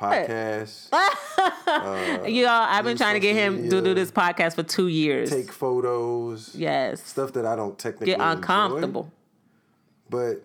Um, 0.00 0.12
Podcasts, 0.12 0.88
you 2.32 2.46
all, 2.46 2.66
I've 2.68 2.84
been 2.84 2.96
trying 2.96 3.14
to 3.14 3.20
get 3.20 3.34
social 3.34 3.54
him 3.62 3.70
to 3.70 3.82
do 3.82 3.94
this 3.94 4.10
podcast 4.12 4.54
for 4.54 4.62
two 4.62 4.88
years. 4.88 5.30
take 5.30 5.52
photos, 5.52 6.54
yes. 6.54 7.02
stuff 7.02 7.32
that 7.32 7.44
I 7.44 7.56
don't 7.56 7.78
technically 7.78 8.06
Get 8.06 8.20
enjoy. 8.20 8.30
uncomfortable. 8.32 9.12
But 10.08 10.42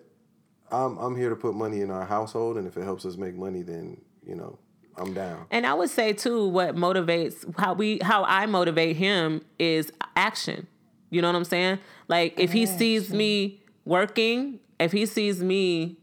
I'm 0.70 0.98
I'm 0.98 1.16
here 1.16 1.30
to 1.30 1.36
put 1.36 1.54
money 1.54 1.80
in 1.82 1.90
our 1.90 2.04
household, 2.04 2.56
and 2.56 2.66
if 2.66 2.76
it 2.76 2.82
helps 2.82 3.06
us 3.06 3.16
make 3.16 3.36
money, 3.36 3.62
then 3.62 4.00
you 4.26 4.34
know 4.34 4.58
I'm 4.96 5.14
down. 5.14 5.46
And 5.50 5.66
I 5.66 5.74
would 5.74 5.90
say 5.90 6.12
too, 6.12 6.48
what 6.48 6.74
motivates 6.74 7.44
how 7.58 7.74
we 7.74 8.00
how 8.02 8.24
I 8.24 8.46
motivate 8.46 8.96
him 8.96 9.42
is 9.58 9.92
action. 10.16 10.66
You 11.10 11.22
know 11.22 11.28
what 11.28 11.36
I'm 11.36 11.44
saying? 11.44 11.78
Like 12.08 12.38
if 12.40 12.52
he 12.52 12.66
sees 12.66 13.12
me 13.12 13.62
working, 13.84 14.58
if 14.80 14.90
he 14.92 15.06
sees 15.06 15.42
me 15.42 15.96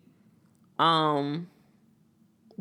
um 0.79 1.47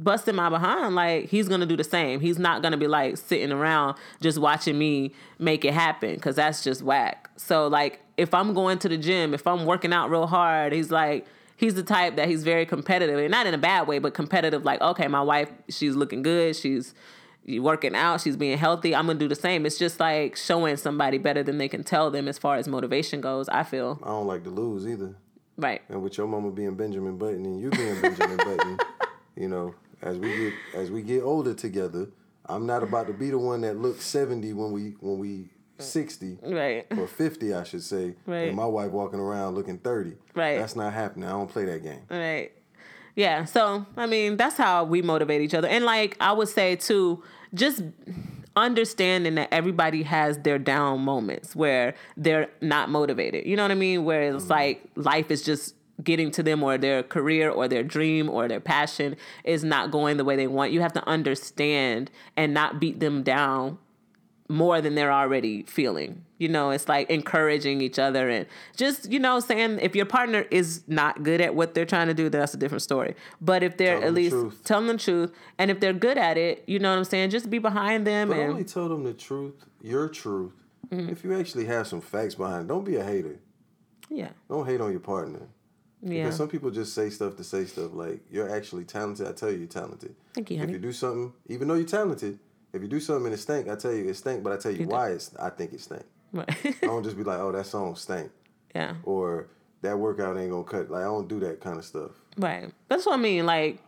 busting 0.03 0.35
my 0.35 0.49
behind, 0.49 0.95
like 0.95 1.29
he's 1.29 1.49
gonna 1.49 1.67
do 1.67 1.77
the 1.77 1.85
same. 1.85 2.21
He's 2.21 2.39
not 2.39 2.63
gonna 2.63 2.77
be 2.77 2.87
like 2.87 3.17
sitting 3.17 3.53
around 3.53 3.97
just 4.21 4.39
watching 4.39 4.79
me 4.79 5.13
make 5.39 5.65
it 5.65 5.75
happen 5.75 6.15
because 6.15 6.37
that's 6.37 6.65
just 6.65 6.83
whack. 6.83 7.31
So 7.37 7.69
like 7.69 8.01
if 8.17 8.35
I'm 8.35 8.55
going 8.55 8.79
to 8.81 8.89
the 8.89 8.97
gym, 8.97 9.35
if 9.35 9.47
I'm 9.47 9.65
working 9.67 9.93
out 9.93 10.11
real 10.11 10.27
hard, 10.27 10.73
he's 10.73 10.91
like 10.91 11.27
he's 11.57 11.75
the 11.75 11.83
type 11.83 12.17
that 12.17 12.29
he's 12.29 12.43
very 12.43 12.65
competitive 12.67 13.19
and 13.19 13.31
not 13.31 13.47
in 13.47 13.55
a 13.55 13.59
bad 13.59 13.87
way, 13.87 13.99
but 13.99 14.15
competitive. 14.15 14.65
Like 14.65 14.81
okay, 14.81 15.07
my 15.09 15.23
wife, 15.23 15.51
she's 15.69 15.95
looking 15.95 16.23
good, 16.23 16.57
she's 16.57 16.95
working 17.59 17.95
out, 17.95 18.21
she's 18.21 18.37
being 18.37 18.57
healthy. 18.59 18.95
I'm 18.95 19.07
gonna 19.07 19.19
do 19.19 19.29
the 19.29 19.35
same. 19.35 19.67
It's 19.67 19.79
just 19.79 20.01
like 20.01 20.37
showing 20.37 20.77
somebody 20.77 21.19
better 21.19 21.43
than 21.43 21.59
they 21.59 21.69
can 21.69 21.85
tell 21.85 22.11
them 22.11 22.29
as 22.29 22.39
far 22.39 22.57
as 22.57 22.67
motivation 22.69 23.21
goes. 23.21 23.49
I 23.49 23.63
feel 23.65 23.99
I 24.03 24.09
don't 24.09 24.27
like 24.27 24.45
to 24.45 24.51
lose 24.51 24.87
either. 24.87 25.15
right. 25.57 25.83
And 25.89 26.03
with 26.03 26.17
your 26.17 26.27
mama 26.27 26.51
being 26.51 26.75
Benjamin 26.75 27.17
Button 27.19 27.45
and 27.45 27.61
you 27.61 27.71
being 27.71 28.01
Benjamin 28.01 28.37
Button, 28.37 28.79
you 29.37 29.49
know, 29.49 29.75
as 30.03 30.19
we 30.19 30.37
get 30.37 30.53
as 30.75 30.91
we 30.91 31.03
get 31.03 31.23
older 31.23 31.55
together, 31.55 32.09
I'm 32.47 32.67
not 32.67 32.83
about 32.83 33.07
to 33.09 33.13
be 33.13 33.31
the 33.31 33.39
one 33.39 33.61
that 33.63 33.79
looks 33.79 34.05
70 34.05 34.53
when 34.53 34.73
we 34.73 34.91
when 35.01 35.19
we 35.19 35.51
60 35.79 36.39
Right. 36.43 36.87
or 36.97 37.07
50, 37.07 37.55
I 37.55 37.65
should 37.65 37.83
say, 37.83 38.15
Right. 38.27 38.49
and 38.49 38.57
my 38.57 38.67
wife 38.67 38.91
walking 38.91 39.19
around 39.19 39.55
looking 39.55 39.79
30. 39.79 40.13
Right. 40.35 40.59
That's 40.59 40.77
not 40.77 40.93
happening. 40.93 41.29
I 41.29 41.33
don't 41.33 41.49
play 41.49 41.65
that 41.65 41.83
game. 41.83 42.03
Right. 42.11 42.53
Yeah. 43.17 43.45
So, 43.45 43.87
I 43.97 44.07
mean, 44.07 44.37
that's 44.37 44.57
how 44.57 44.85
we 44.85 45.03
motivate 45.03 45.41
each 45.41 45.55
other. 45.55 45.69
And 45.69 45.85
like 45.85 46.17
I 46.21 46.33
would 46.33 46.49
say 46.49 46.77
too, 46.77 47.23
just 47.55 47.83
understanding 48.57 49.37
that 49.37 49.49
everybody 49.53 50.03
has 50.03 50.39
their 50.39 50.59
down 50.59 51.01
moments 51.01 51.55
where 51.55 51.95
they're 52.17 52.51
not 52.61 52.91
motivated. 52.91 53.47
You 53.47 53.57
know 53.57 53.63
what 53.63 53.71
I 53.71 53.77
mean? 53.77 54.05
Where 54.05 54.23
it's 54.23 54.45
mm-hmm. 54.45 54.53
like 54.53 54.91
life 54.97 55.31
is 55.31 55.43
just 55.43 55.75
getting 56.03 56.31
to 56.33 56.43
them 56.43 56.63
or 56.63 56.79
their 56.79 57.03
career 57.03 57.51
or 57.51 57.69
their 57.69 57.83
dream 57.83 58.29
or 58.29 58.49
their 58.49 58.61
passion 58.61 59.17
is 59.45 59.65
not 59.65 59.91
going 59.91 60.17
the 60.17 60.25
way 60.25 60.37
they 60.37 60.47
want. 60.47 60.73
You 60.73 60.81
have 60.81 60.93
to 60.95 61.09
understand 61.09 62.11
and 62.37 62.55
not 62.55 62.81
beat 62.81 63.01
them 63.01 63.23
down 63.23 63.79
more 64.51 64.81
than 64.81 64.97
they're 64.97 65.13
already 65.13 65.63
feeling. 65.63 66.25
You 66.39 66.49
know, 66.49 66.71
it's 66.71 66.89
like 66.89 67.09
encouraging 67.09 67.81
each 67.81 68.01
other 68.01 68.29
and 68.29 68.47
just, 68.77 69.11
you 69.11 69.21
know, 69.21 69.39
saying 69.39 69.79
if 69.81 69.95
your 69.95 70.07
partner 70.07 70.45
is 70.51 70.83
not 70.89 71.23
good 71.23 71.41
at 71.41 71.55
what 71.55 71.75
they're 71.75 71.87
trying 71.87 72.09
to 72.09 72.15
do, 72.15 72.29
that's 72.29 72.53
a 72.53 72.57
different 72.57 72.83
story. 72.83 73.15
But 73.41 73.63
if 73.63 73.77
they're 73.77 74.03
at 74.03 74.13
least 74.13 74.33
truth. 74.33 74.61
tell 74.65 74.81
them 74.81 74.89
the 74.89 75.03
truth, 75.03 75.33
and 75.57 75.71
if 75.71 75.79
they're 75.79 75.93
good 75.93 76.19
at 76.19 76.37
it, 76.37 76.65
you 76.67 76.81
know 76.81 76.91
what 76.91 76.99
I'm 76.99 77.05
saying, 77.05 77.31
just 77.31 77.49
be 77.49 77.59
behind 77.59 78.07
them 78.07 78.29
But 78.29 78.39
and 78.39 78.51
only 78.51 78.65
tell 78.65 78.89
them 78.89 79.05
the 79.05 79.15
truth, 79.15 79.67
your 79.83 80.09
truth. 80.09 80.53
Mm-hmm. 80.89 81.11
If 81.11 81.23
you 81.23 81.39
actually 81.39 81.67
have 81.67 81.87
some 81.87 82.01
facts 82.01 82.35
behind, 82.35 82.65
it. 82.65 82.69
don't 82.69 82.85
be 82.85 82.97
a 82.97 83.05
hater. 83.05 83.39
yeah, 84.09 84.31
Don't 84.49 84.67
hate 84.67 84.81
on 84.81 84.91
your 84.91 85.01
partner. 85.01 85.43
Yeah. 86.03 86.25
Because 86.25 86.37
some 86.37 86.49
people 86.49 86.71
just 86.71 86.95
say 86.95 87.11
stuff 87.11 87.37
to 87.37 87.45
say 87.45 87.65
stuff. 87.65 87.91
Like 87.93 88.21
you're 88.31 88.55
actually 88.55 88.85
talented. 88.85 89.27
I 89.27 89.33
tell 89.33 89.51
you, 89.51 89.59
you're 89.59 89.67
talented. 89.67 90.15
Thank 90.35 90.51
you, 90.51 90.63
If 90.63 90.71
you 90.71 90.79
do 90.79 90.93
something, 90.93 91.33
even 91.49 91.69
though 91.69 91.75
you're 91.75 91.87
talented, 91.87 92.39
if 92.73 92.83
you 92.83 92.89
do 92.89 93.01
something 93.01 93.27
and 93.27 93.35
it 93.35 93.39
stink, 93.39 93.69
I 93.69 93.77
tell 93.77 93.93
you 93.93 94.09
it 94.09 94.15
stink. 94.15 94.43
But 94.43 94.53
I 94.53 94.57
tell 94.57 94.73
you 94.73 94.87
why 94.87 95.11
it's. 95.11 95.35
I 95.37 95.51
think 95.51 95.73
it 95.73 95.81
stink. 95.81 96.05
Right. 96.33 96.49
I 96.65 96.87
don't 96.87 97.03
just 97.05 97.17
be 97.17 97.25
like, 97.25 97.41
oh, 97.41 97.53
that 97.53 97.67
song 97.67 97.97
stink, 97.97 98.31
yeah. 98.75 98.95
or 99.03 99.49
that 99.83 99.99
workout 99.99 100.37
ain't 100.39 100.51
gonna 100.51 100.65
cut. 100.65 100.91
Like 100.91 101.03
I 101.03 101.07
don't 101.07 101.29
do 101.29 101.41
that 101.41 101.61
kind 101.61 101.79
of 101.79 101.85
stuff. 101.85 102.13
Right. 102.37 102.73
That's 102.89 103.07
what 103.07 103.15
I 103.15 103.23
mean. 103.23 103.47
Like, 103.47 103.83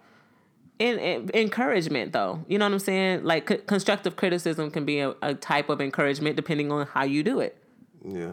in, 0.79 0.99
in- 0.99 1.31
encouragement, 1.35 2.13
though. 2.13 2.45
You 2.49 2.59
know 2.59 2.65
what 2.67 2.73
I'm 2.73 2.79
saying? 2.81 3.25
Like, 3.25 3.49
c- 3.49 3.59
constructive 3.59 4.17
criticism 4.17 4.71
can 4.71 4.85
be 4.85 4.99
a, 4.99 5.15
a 5.23 5.35
type 5.35 5.69
of 5.69 5.81
encouragement 5.81 6.37
depending 6.37 6.73
on 6.73 6.87
how 6.87 7.05
you 7.05 7.23
do 7.23 7.41
it. 7.41 7.57
Yeah. 8.05 8.33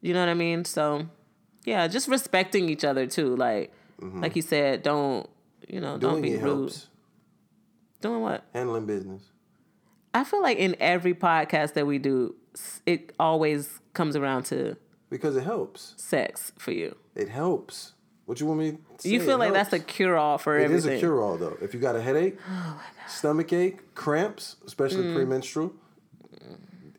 You 0.00 0.12
know 0.12 0.20
what 0.20 0.28
I 0.28 0.34
mean? 0.34 0.64
So, 0.64 1.06
yeah, 1.64 1.86
just 1.88 2.08
respecting 2.08 2.68
each 2.68 2.84
other 2.84 3.06
too. 3.06 3.34
Like, 3.36 3.72
like 4.00 4.36
you 4.36 4.42
said, 4.42 4.82
don't 4.82 5.28
you 5.68 5.80
know? 5.80 5.98
don't 5.98 6.14
Mm-hmm. 6.14 6.22
Be 6.22 6.30
it 6.32 6.42
rude. 6.42 6.58
helps. 6.58 6.88
Doing 8.00 8.20
what? 8.20 8.44
Handling 8.52 8.86
business. 8.86 9.22
I 10.12 10.24
feel 10.24 10.42
like 10.42 10.58
in 10.58 10.76
every 10.78 11.14
podcast 11.14 11.72
that 11.74 11.86
we 11.86 11.98
do, 11.98 12.34
it 12.86 13.12
always 13.18 13.80
comes 13.94 14.14
around 14.14 14.44
to 14.46 14.76
Because 15.10 15.36
it 15.36 15.42
helps. 15.44 15.94
sex 15.96 16.52
for 16.58 16.70
you. 16.72 16.96
It 17.16 17.28
helps. 17.28 17.92
What 18.26 18.40
you 18.40 18.46
want 18.46 18.60
me 18.60 18.78
to 18.98 19.08
You 19.08 19.20
feel 19.20 19.36
It 19.36 19.38
like 19.38 19.52
that's 19.52 19.72
a 19.72 19.78
cure 19.78 20.16
all 20.16 20.38
for 20.38 20.56
It 20.58 20.70
is 20.70 20.84
everything. 20.86 20.92
Oh 20.92 20.96
a 20.96 21.00
cure 21.00 21.20
all 21.22 21.36
though. 21.36 21.56
If 21.60 21.74
you 21.74 21.80
got 21.80 21.94
a 21.96 22.00
headache, 22.02 22.38
stomach 23.08 23.52
ache, 23.52 23.94
cramps, 23.94 24.56
especially 24.66 25.04
Mm. 25.04 25.14
premenstrual, 25.14 25.72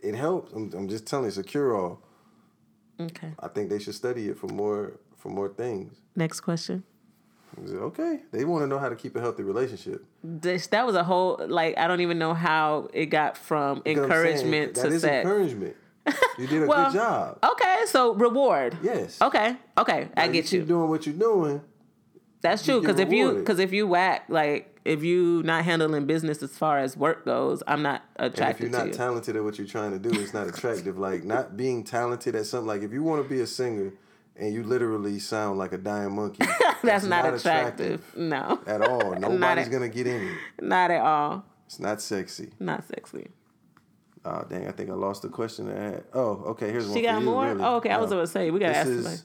it 0.01 0.15
helps. 0.15 0.53
I'm, 0.53 0.71
I'm 0.75 0.87
just 0.87 1.05
telling 1.07 1.25
you, 1.25 1.29
it's 1.29 1.37
a 1.37 1.43
cure 1.43 1.75
all. 1.75 2.01
Okay. 2.99 3.33
I 3.39 3.47
think 3.49 3.69
they 3.69 3.79
should 3.79 3.95
study 3.95 4.27
it 4.29 4.37
for 4.37 4.47
more 4.47 4.99
for 5.17 5.29
more 5.29 5.49
things. 5.49 5.93
Next 6.15 6.41
question. 6.41 6.83
Okay, 7.57 8.19
they 8.33 8.43
want 8.43 8.63
to 8.63 8.67
know 8.67 8.79
how 8.79 8.89
to 8.89 8.97
keep 8.97 9.15
a 9.15 9.21
healthy 9.21 9.41
relationship. 9.43 10.03
this 10.21 10.67
that 10.67 10.85
was 10.85 10.95
a 10.95 11.03
whole 11.05 11.39
like 11.47 11.77
I 11.77 11.87
don't 11.87 12.01
even 12.01 12.19
know 12.19 12.33
how 12.33 12.89
it 12.93 13.05
got 13.05 13.37
from 13.37 13.81
You 13.85 13.95
know 13.95 14.01
saying? 14.01 14.03
encouragement 14.03 14.75
That 14.75 14.81
to 14.81 14.87
is 14.95 15.01
sex. 15.01 15.25
encouragement. 15.25 15.75
You 16.37 16.47
did 16.47 16.63
a 16.63 16.67
Well, 16.67 16.91
good 16.91 16.97
job. 16.97 17.39
Okay, 17.43 17.77
so 17.85 18.13
reward. 18.13 18.77
Yes. 18.83 19.21
Okay, 19.21 19.55
okay, 19.77 20.09
I 20.17 20.25
Now, 20.27 20.31
get 20.33 20.45
keep 20.45 20.61
you. 20.61 20.65
doing 20.65 20.89
what 20.89 21.05
you're 21.05 21.15
doing. 21.15 21.61
That's 22.41 22.63
true. 22.65 22.81
Because 22.81 22.99
if 22.99 23.11
you 23.13 23.31
because 23.35 23.59
if 23.59 23.71
you 23.71 23.87
whack 23.87 24.25
like 24.27 24.74
if 24.85 25.03
you 25.03 25.41
not 25.43 25.65
handling 25.65 26.05
business 26.05 26.41
as 26.43 26.57
far 26.57 26.77
as 26.79 26.95
work 26.95 27.25
goes, 27.25 27.61
I'm 27.67 27.81
not 27.81 28.03
And 28.15 28.27
if 28.27 28.33
attracted 28.35 28.63
you're 28.63 28.71
not 28.71 28.83
to 28.83 28.87
you. 28.89 28.93
talented 28.93 29.35
at 29.35 29.43
what 29.43 29.57
you're 29.57 29.67
trying 29.67 29.91
to 29.91 29.99
do, 29.99 30.09
it's 30.21 30.33
not 30.33 30.47
attractive. 30.47 30.97
like 30.97 31.23
not 31.23 31.57
being 31.57 31.83
talented 31.83 32.35
at 32.35 32.45
something. 32.45 32.67
Like 32.67 32.81
if 32.83 32.93
you 32.93 33.03
want 33.03 33.23
to 33.23 33.27
be 33.29 33.41
a 33.41 33.47
singer 33.47 33.91
and 34.37 34.53
you 34.53 34.63
literally 34.63 35.17
sound 35.19 35.57
like 35.59 35.73
a 35.73 35.77
dying 35.77 36.11
monkey, 36.15 36.45
That's 36.83 37.03
it's 37.03 37.09
not, 37.09 37.33
attractive. 37.33 38.01
No, 38.15 38.59
at 38.67 38.81
all. 38.87 39.15
Nobody's 39.15 39.65
at- 39.67 39.71
gonna 39.71 39.89
get 39.89 40.07
in 40.07 40.21
it. 40.27 40.37
not 40.61 40.91
at 40.91 41.01
all. 41.01 41.43
It's 41.65 41.79
not 41.79 41.99
sexy. 42.01 42.51
Not 42.59 42.83
sexy. 42.87 43.27
Oh 44.23 44.43
dang! 44.49 44.67
I 44.67 44.71
think 44.71 44.89
I 44.89 44.93
lost 44.93 45.21
the 45.23 45.29
question 45.29 45.69
I 45.69 45.81
had. 45.81 46.03
Oh, 46.13 46.43
okay. 46.47 46.71
Here's 46.71 46.85
one 46.87 46.95
She 46.97 47.03
got 47.03 47.23
more. 47.23 47.45
really. 47.47 47.63
Oh, 47.63 47.75
okay. 47.77 47.89
I 47.91 47.97
was 47.97 48.11
oh. 48.11 48.15
No. 48.15 48.17
gonna 48.21 48.27
say 48.27 48.51
we 48.51 48.59
gotta 48.59 48.73
This 48.73 48.77
ask 48.81 48.89
is 48.89 49.03
somebody. 49.03 49.21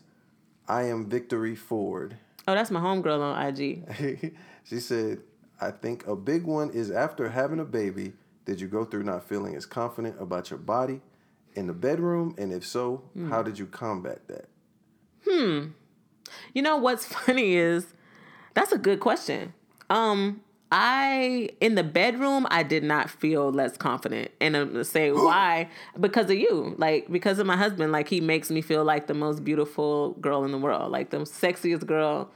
I 0.69 0.83
am 0.85 1.07
Victory 1.09 1.55
Ford. 1.57 2.17
Oh, 2.49 2.55
that's 2.55 2.71
my 2.71 2.81
homegirl 2.81 3.21
on 3.21 3.47
IG. 3.47 4.35
she 4.65 4.79
said, 4.81 5.21
I 5.61 5.71
think 5.71 6.07
a 6.07 6.17
big 6.17 6.45
one 6.45 6.71
is 6.71 6.91
after 6.91 7.29
having 7.29 7.61
a 7.61 7.65
baby, 7.65 8.13
did 8.45 8.61
you 8.61 8.69
go 8.69 8.85
through 8.85 9.03
not 9.05 9.29
feeling 9.29 9.55
as 9.55 9.67
confident 9.67 10.17
about 10.21 10.51
your 10.51 10.59
body 10.59 11.01
in 11.55 11.67
the 11.67 11.73
bedroom? 11.73 12.35
And 12.39 12.53
if 12.53 12.67
so, 12.67 13.03
Hmm. 13.15 13.29
how 13.31 13.43
did 13.43 13.59
you 13.59 13.67
combat 13.67 14.27
that? 14.29 14.49
Hmm. 15.29 15.69
You 16.55 16.63
know 16.63 16.77
what's 16.77 17.05
funny 17.15 17.55
is 17.57 17.87
that's 18.55 18.73
a 18.73 18.79
good 18.79 19.01
question. 19.01 19.53
Um, 19.89 20.41
I 20.73 21.51
in 21.61 21.75
the 21.75 21.83
bedroom 21.83 22.47
I 22.51 22.63
did 22.63 22.85
not 22.85 23.11
feel 23.11 23.51
less 23.51 23.77
confident, 23.77 24.31
and 24.41 24.57
I'm 24.57 24.69
gonna 24.73 24.85
say 24.85 25.11
why 25.13 25.69
because 25.99 26.31
of 26.31 26.37
you, 26.39 26.75
like 26.79 27.11
because 27.11 27.39
of 27.39 27.47
my 27.47 27.57
husband. 27.57 27.93
Like 27.93 28.09
he 28.09 28.21
makes 28.21 28.51
me 28.51 28.63
feel 28.63 28.85
like 28.85 29.07
the 29.09 29.15
most 29.15 29.45
beautiful 29.45 30.13
girl 30.21 30.45
in 30.45 30.53
the 30.53 30.59
world, 30.59 30.91
like 30.93 31.11
the 31.11 31.19
sexiest 31.19 31.87
girl 31.87 32.31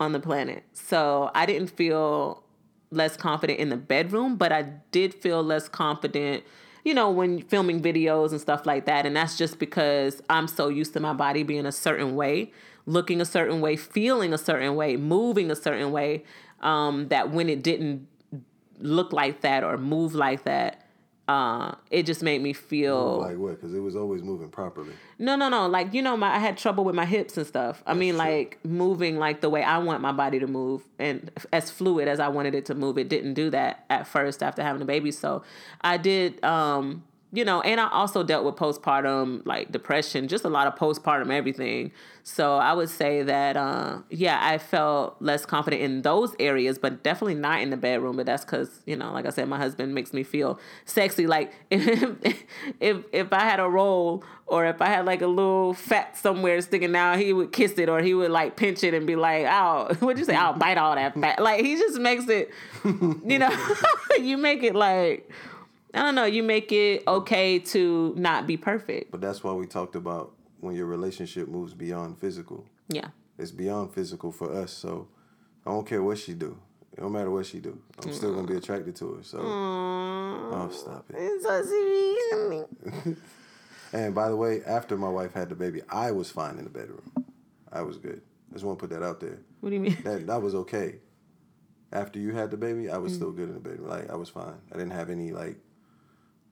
on 0.00 0.12
the 0.12 0.20
planet. 0.20 0.64
So 0.72 1.30
I 1.34 1.46
didn't 1.46 1.68
feel 1.68 2.42
less 2.90 3.16
confident 3.16 3.58
in 3.58 3.68
the 3.68 3.76
bedroom, 3.76 4.36
but 4.36 4.52
I 4.52 4.62
did 4.90 5.14
feel 5.14 5.42
less 5.42 5.68
confident, 5.68 6.44
you 6.84 6.94
know, 6.94 7.10
when 7.10 7.42
filming 7.42 7.82
videos 7.82 8.30
and 8.30 8.40
stuff 8.40 8.64
like 8.64 8.86
that. 8.86 9.04
And 9.06 9.16
that's 9.16 9.36
just 9.36 9.58
because 9.58 10.22
I'm 10.30 10.48
so 10.48 10.68
used 10.68 10.92
to 10.94 11.00
my 11.00 11.12
body 11.12 11.42
being 11.42 11.66
a 11.66 11.72
certain 11.72 12.16
way, 12.16 12.52
looking 12.86 13.20
a 13.20 13.24
certain 13.24 13.60
way, 13.60 13.76
feeling 13.76 14.32
a 14.32 14.38
certain 14.38 14.74
way, 14.74 14.96
moving 14.96 15.50
a 15.50 15.56
certain 15.56 15.92
way, 15.92 16.24
um, 16.60 17.08
that 17.08 17.30
when 17.30 17.48
it 17.48 17.62
didn't 17.62 18.08
look 18.78 19.12
like 19.12 19.42
that 19.42 19.64
or 19.64 19.76
move 19.76 20.14
like 20.14 20.44
that, 20.44 20.87
uh, 21.28 21.74
it 21.90 22.04
just 22.06 22.22
made 22.22 22.42
me 22.42 22.54
feel 22.54 23.18
Like 23.18 23.36
what? 23.36 23.56
Because 23.56 23.74
it 23.74 23.80
was 23.80 23.94
always 23.94 24.22
moving 24.22 24.48
properly. 24.48 24.92
no, 25.18 25.36
no, 25.36 25.50
no. 25.50 25.66
Like 25.66 25.92
you 25.92 26.00
know, 26.00 26.16
my 26.16 26.34
I 26.34 26.38
had 26.38 26.56
trouble 26.56 26.84
with 26.84 26.94
my 26.94 27.04
hips 27.04 27.36
and 27.36 27.46
stuff. 27.46 27.82
I 27.86 27.92
mean, 27.92 28.14
true. 28.14 28.18
like 28.18 28.58
moving 28.64 29.18
like 29.18 29.42
the 29.42 29.50
way 29.50 29.62
I 29.62 29.76
want 29.78 30.00
my 30.00 30.12
body 30.12 30.38
to 30.38 30.46
move, 30.46 30.82
and 30.98 31.30
as 31.52 31.70
fluid 31.70 32.08
as 32.08 32.18
I 32.18 32.28
wanted 32.28 32.54
it 32.54 32.64
to 32.66 32.74
move. 32.74 32.96
It 32.96 33.10
didn't 33.10 33.34
do 33.34 33.50
that 33.50 33.84
at 33.90 34.06
first 34.06 34.42
after 34.42 34.62
having 34.62 34.80
a 34.80 34.86
baby. 34.86 35.10
So 35.10 35.42
I 35.82 35.98
did, 35.98 36.42
um, 36.42 37.04
you 37.30 37.44
know, 37.44 37.60
and 37.60 37.78
I 37.78 37.88
also 37.90 38.22
dealt 38.22 38.44
with 38.44 38.56
postpartum 38.56 39.44
like 39.44 39.70
depression, 39.70 40.28
just 40.28 40.44
a 40.44 40.48
lot 40.48 40.66
of 40.66 40.76
postpartum 40.76 41.30
everything. 41.30 41.92
So 42.22 42.56
I 42.56 42.72
would 42.72 42.88
say 42.88 43.22
that, 43.22 43.56
uh, 43.56 43.98
yeah, 44.10 44.38
I 44.40 44.58
felt 44.58 45.16
less 45.20 45.46
confident 45.46 45.82
in 45.82 46.02
those 46.02 46.34
areas, 46.38 46.78
but 46.78 47.02
definitely 47.02 47.34
not 47.34 47.60
in 47.60 47.70
the 47.70 47.76
bedroom. 47.76 48.16
But 48.16 48.26
that's 48.26 48.44
because 48.44 48.80
you 48.86 48.96
know, 48.96 49.12
like 49.12 49.26
I 49.26 49.30
said, 49.30 49.48
my 49.48 49.58
husband 49.58 49.94
makes 49.94 50.12
me 50.12 50.22
feel 50.22 50.58
sexy. 50.86 51.26
Like 51.26 51.52
if 51.70 52.16
if 52.80 53.04
if 53.12 53.32
I 53.32 53.40
had 53.40 53.60
a 53.60 53.68
roll 53.68 54.24
or 54.46 54.64
if 54.64 54.80
I 54.80 54.86
had 54.86 55.04
like 55.04 55.20
a 55.20 55.26
little 55.26 55.74
fat 55.74 56.16
somewhere 56.16 56.60
sticking 56.62 56.96
out, 56.96 57.18
he 57.18 57.34
would 57.34 57.52
kiss 57.52 57.78
it 57.78 57.90
or 57.90 58.00
he 58.00 58.14
would 58.14 58.30
like 58.30 58.56
pinch 58.56 58.82
it 58.82 58.94
and 58.94 59.06
be 59.06 59.16
like, 59.16 59.46
"Oh, 59.46 59.94
What'd 60.00 60.18
you 60.18 60.24
say? 60.24 60.34
I'll 60.34 60.54
bite 60.54 60.78
all 60.78 60.94
that 60.94 61.14
fat. 61.14 61.42
Like 61.42 61.64
he 61.64 61.76
just 61.76 61.98
makes 61.98 62.26
it, 62.28 62.50
you 62.84 63.38
know, 63.38 63.50
you 64.18 64.38
make 64.38 64.62
it 64.62 64.74
like. 64.74 65.30
I 65.94 66.02
don't 66.02 66.14
know. 66.14 66.24
You 66.24 66.42
make 66.42 66.70
it 66.72 67.02
okay 67.06 67.58
to 67.58 68.14
not 68.16 68.46
be 68.46 68.56
perfect. 68.56 69.10
But 69.10 69.20
that's 69.20 69.42
why 69.42 69.52
we 69.52 69.66
talked 69.66 69.96
about 69.96 70.34
when 70.60 70.74
your 70.74 70.86
relationship 70.86 71.48
moves 71.48 71.74
beyond 71.74 72.18
physical. 72.18 72.66
Yeah. 72.88 73.08
It's 73.38 73.50
beyond 73.50 73.94
physical 73.94 74.32
for 74.32 74.52
us. 74.52 74.72
So 74.72 75.08
I 75.64 75.70
don't 75.70 75.86
care 75.86 76.02
what 76.02 76.18
she 76.18 76.34
do. 76.34 76.58
It 76.92 77.00
don't 77.00 77.12
matter 77.12 77.30
what 77.30 77.46
she 77.46 77.60
do. 77.60 77.78
I'm 78.02 78.12
still 78.12 78.34
gonna 78.34 78.46
be 78.46 78.54
mm. 78.54 78.58
attracted 78.58 78.96
to 78.96 79.14
her. 79.14 79.22
So 79.22 79.38
oh, 79.40 80.68
stop 80.72 81.06
it. 81.10 81.16
It's 81.18 81.44
so. 81.44 82.68
And 83.92 84.14
by 84.14 84.28
the 84.28 84.36
way, 84.36 84.62
after 84.66 84.96
my 84.98 85.08
wife 85.08 85.32
had 85.32 85.48
the 85.48 85.54
baby, 85.54 85.80
I 85.88 86.10
was 86.10 86.30
fine 86.30 86.58
in 86.58 86.64
the 86.64 86.70
bedroom. 86.70 87.10
I 87.72 87.82
was 87.82 87.96
good. 87.96 88.20
I 88.50 88.52
just 88.52 88.64
want 88.64 88.78
to 88.78 88.86
put 88.86 88.94
that 88.94 89.04
out 89.04 89.20
there. 89.20 89.38
What 89.60 89.70
do 89.70 89.76
you 89.76 89.80
mean? 89.80 89.96
That 90.04 90.26
that 90.26 90.42
was 90.42 90.54
okay. 90.54 90.96
After 91.90 92.18
you 92.18 92.34
had 92.34 92.50
the 92.50 92.56
baby, 92.56 92.90
I 92.90 92.98
was 92.98 93.12
mm. 93.12 93.16
still 93.16 93.32
good 93.32 93.48
in 93.48 93.54
the 93.54 93.60
bedroom. 93.60 93.88
Like 93.88 94.10
I 94.10 94.16
was 94.16 94.28
fine. 94.28 94.58
I 94.72 94.76
didn't 94.76 94.92
have 94.92 95.08
any 95.08 95.32
like 95.32 95.56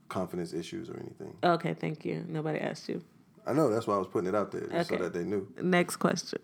confidence 0.08 0.52
issues 0.52 0.88
or 0.90 0.98
anything. 1.00 1.36
Okay, 1.42 1.74
thank 1.74 2.04
you. 2.04 2.24
Nobody 2.28 2.58
asked 2.58 2.88
you. 2.88 3.02
I 3.46 3.52
know 3.52 3.68
that's 3.70 3.86
why 3.86 3.94
I 3.94 3.98
was 3.98 4.08
putting 4.08 4.28
it 4.28 4.34
out 4.34 4.50
there 4.52 4.62
Okay. 4.64 4.82
so 4.82 4.96
that 4.96 5.12
they 5.12 5.22
knew. 5.24 5.46
Next 5.60 5.96
question. 5.96 6.40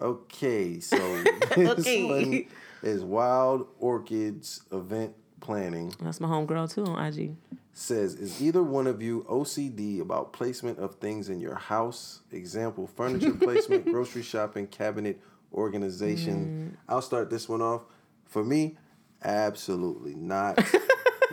Okay, 0.00 0.80
so 0.80 0.96
this 1.56 1.78
Okay. 1.86 2.02
one 2.04 2.44
is 2.82 3.04
Wild 3.04 3.66
Orchids 3.78 4.62
Event 4.72 5.14
Planning. 5.40 5.94
That's 6.00 6.20
my 6.20 6.28
homegirl 6.28 6.72
too 6.72 6.84
on 6.84 7.04
IG. 7.04 7.36
Says, 7.74 8.14
is 8.14 8.42
either 8.42 8.62
one 8.62 8.86
of 8.86 9.00
you 9.00 9.24
OCD 9.30 10.00
about 10.00 10.32
placement 10.32 10.78
of 10.78 10.96
things 10.96 11.28
in 11.30 11.40
your 11.40 11.54
house? 11.54 12.20
Example, 12.30 12.86
furniture 12.86 13.34
placement, 13.40 13.86
grocery 13.86 14.22
shopping, 14.22 14.66
cabinet 14.66 15.20
organization. 15.54 16.72
Mm. 16.74 16.76
I'll 16.92 17.02
start 17.02 17.30
this 17.30 17.48
one 17.48 17.62
off. 17.62 17.82
For 18.26 18.44
me, 18.44 18.76
absolutely 19.24 20.14
not. 20.14 20.58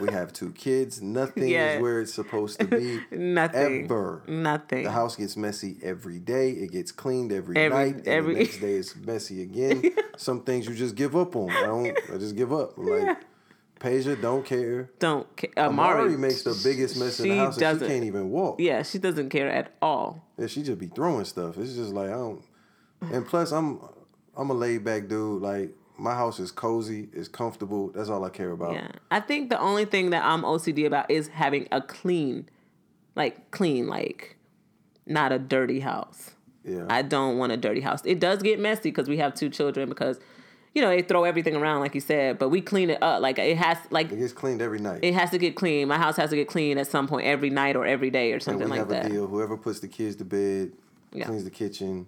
we 0.00 0.10
have 0.12 0.32
two 0.32 0.52
kids. 0.52 1.00
Nothing 1.02 1.48
Yeah. 1.48 1.74
is 1.74 1.82
where 1.82 2.00
it's 2.00 2.12
supposed 2.14 2.58
to 2.60 2.66
be. 2.66 3.00
Nothing. 3.16 3.84
Ever. 3.84 4.22
Nothing. 4.26 4.84
The 4.84 4.90
house 4.90 5.16
gets 5.16 5.36
messy 5.36 5.76
every 5.82 6.18
day. 6.18 6.50
It 6.50 6.72
gets 6.72 6.90
cleaned 6.92 7.32
every, 7.32 7.56
Every- 7.56 7.78
night. 7.78 7.94
And 7.98 8.08
every- 8.08 8.34
the 8.34 8.40
next 8.40 8.58
day 8.60 8.74
it's 8.74 8.96
messy 9.10 9.42
again. 9.42 9.92
Some 10.16 10.42
things 10.42 10.66
you 10.66 10.74
just 10.74 10.94
give 10.96 11.14
up 11.16 11.36
on. 11.36 11.50
I 11.50 11.62
don't. 11.66 11.86
I 12.12 12.18
just 12.18 12.36
give 12.36 12.52
up. 12.52 12.76
Like, 12.76 13.18
Peja 13.78 14.20
don't 14.20 14.44
care. 14.44 14.90
Don't 14.98 15.34
care. 15.36 15.50
Uh, 15.56 15.68
Amari, 15.68 16.00
Amari 16.02 16.18
makes 16.18 16.42
the 16.42 16.58
biggest 16.62 16.98
mess 16.98 17.18
in 17.20 17.30
the 17.30 17.36
house, 17.38 17.56
and 17.58 17.80
she 17.80 17.86
can't 17.86 18.04
even 18.04 18.30
walk. 18.30 18.60
Yeah, 18.60 18.82
she 18.82 18.98
doesn't 18.98 19.30
care 19.30 19.48
at 19.48 19.72
all. 19.80 20.22
Yeah, 20.36 20.48
she 20.48 20.62
just 20.62 20.78
be 20.78 20.88
throwing 20.88 21.24
stuff. 21.24 21.56
It's 21.56 21.74
just 21.74 21.92
like 21.94 22.08
I 22.10 22.12
don't. 22.12 22.42
And 23.00 23.26
plus, 23.26 23.52
I'm 23.52 23.80
I'm 24.36 24.50
a 24.50 24.54
laid 24.54 24.84
back 24.84 25.08
dude. 25.08 25.40
Like 25.40 25.70
my 26.00 26.14
house 26.14 26.40
is 26.40 26.50
cozy, 26.50 27.08
it's 27.12 27.28
comfortable. 27.28 27.88
That's 27.88 28.08
all 28.08 28.24
I 28.24 28.30
care 28.30 28.50
about. 28.52 28.72
Yeah, 28.72 28.88
I 29.10 29.20
think 29.20 29.50
the 29.50 29.60
only 29.60 29.84
thing 29.84 30.10
that 30.10 30.24
I'm 30.24 30.42
OCD 30.42 30.86
about 30.86 31.10
is 31.10 31.28
having 31.28 31.68
a 31.70 31.82
clean, 31.82 32.48
like 33.16 33.50
clean, 33.50 33.86
like 33.86 34.36
not 35.06 35.30
a 35.32 35.38
dirty 35.38 35.80
house. 35.80 36.30
Yeah. 36.64 36.86
I 36.88 37.02
don't 37.02 37.36
want 37.38 37.52
a 37.52 37.56
dirty 37.56 37.80
house. 37.80 38.00
It 38.04 38.18
does 38.20 38.42
get 38.42 38.58
messy 38.58 38.90
because 38.90 39.08
we 39.08 39.18
have 39.18 39.34
two 39.34 39.48
children 39.50 39.88
because, 39.88 40.18
you 40.74 40.80
know, 40.82 40.88
they 40.88 41.02
throw 41.02 41.24
everything 41.24 41.56
around 41.56 41.80
like 41.80 41.94
you 41.94 42.00
said, 42.00 42.38
but 42.38 42.48
we 42.50 42.60
clean 42.60 42.90
it 42.90 43.02
up. 43.02 43.20
Like 43.22 43.38
it 43.38 43.56
has, 43.56 43.78
like 43.90 44.10
it 44.12 44.18
gets 44.18 44.32
cleaned 44.32 44.62
every 44.62 44.78
night. 44.78 45.00
it 45.02 45.14
has 45.14 45.30
to 45.30 45.38
get 45.38 45.54
clean. 45.56 45.88
My 45.88 45.96
house 45.98 46.16
has 46.16 46.30
to 46.30 46.36
get 46.36 46.48
clean 46.48 46.78
at 46.78 46.86
some 46.86 47.08
point 47.08 47.26
every 47.26 47.50
night 47.50 47.76
or 47.76 47.84
every 47.86 48.10
day 48.10 48.32
or 48.32 48.40
something 48.40 48.62
and 48.62 48.70
we 48.70 48.78
like 48.78 48.88
have 48.88 48.88
that. 48.88 49.06
a 49.06 49.08
deal. 49.08 49.26
Whoever 49.26 49.56
puts 49.56 49.80
the 49.80 49.88
kids 49.88 50.16
to 50.16 50.24
bed 50.24 50.72
Yeah. 51.12 51.24
cleans 51.26 51.44
the 51.44 51.50
kitchen. 51.50 52.06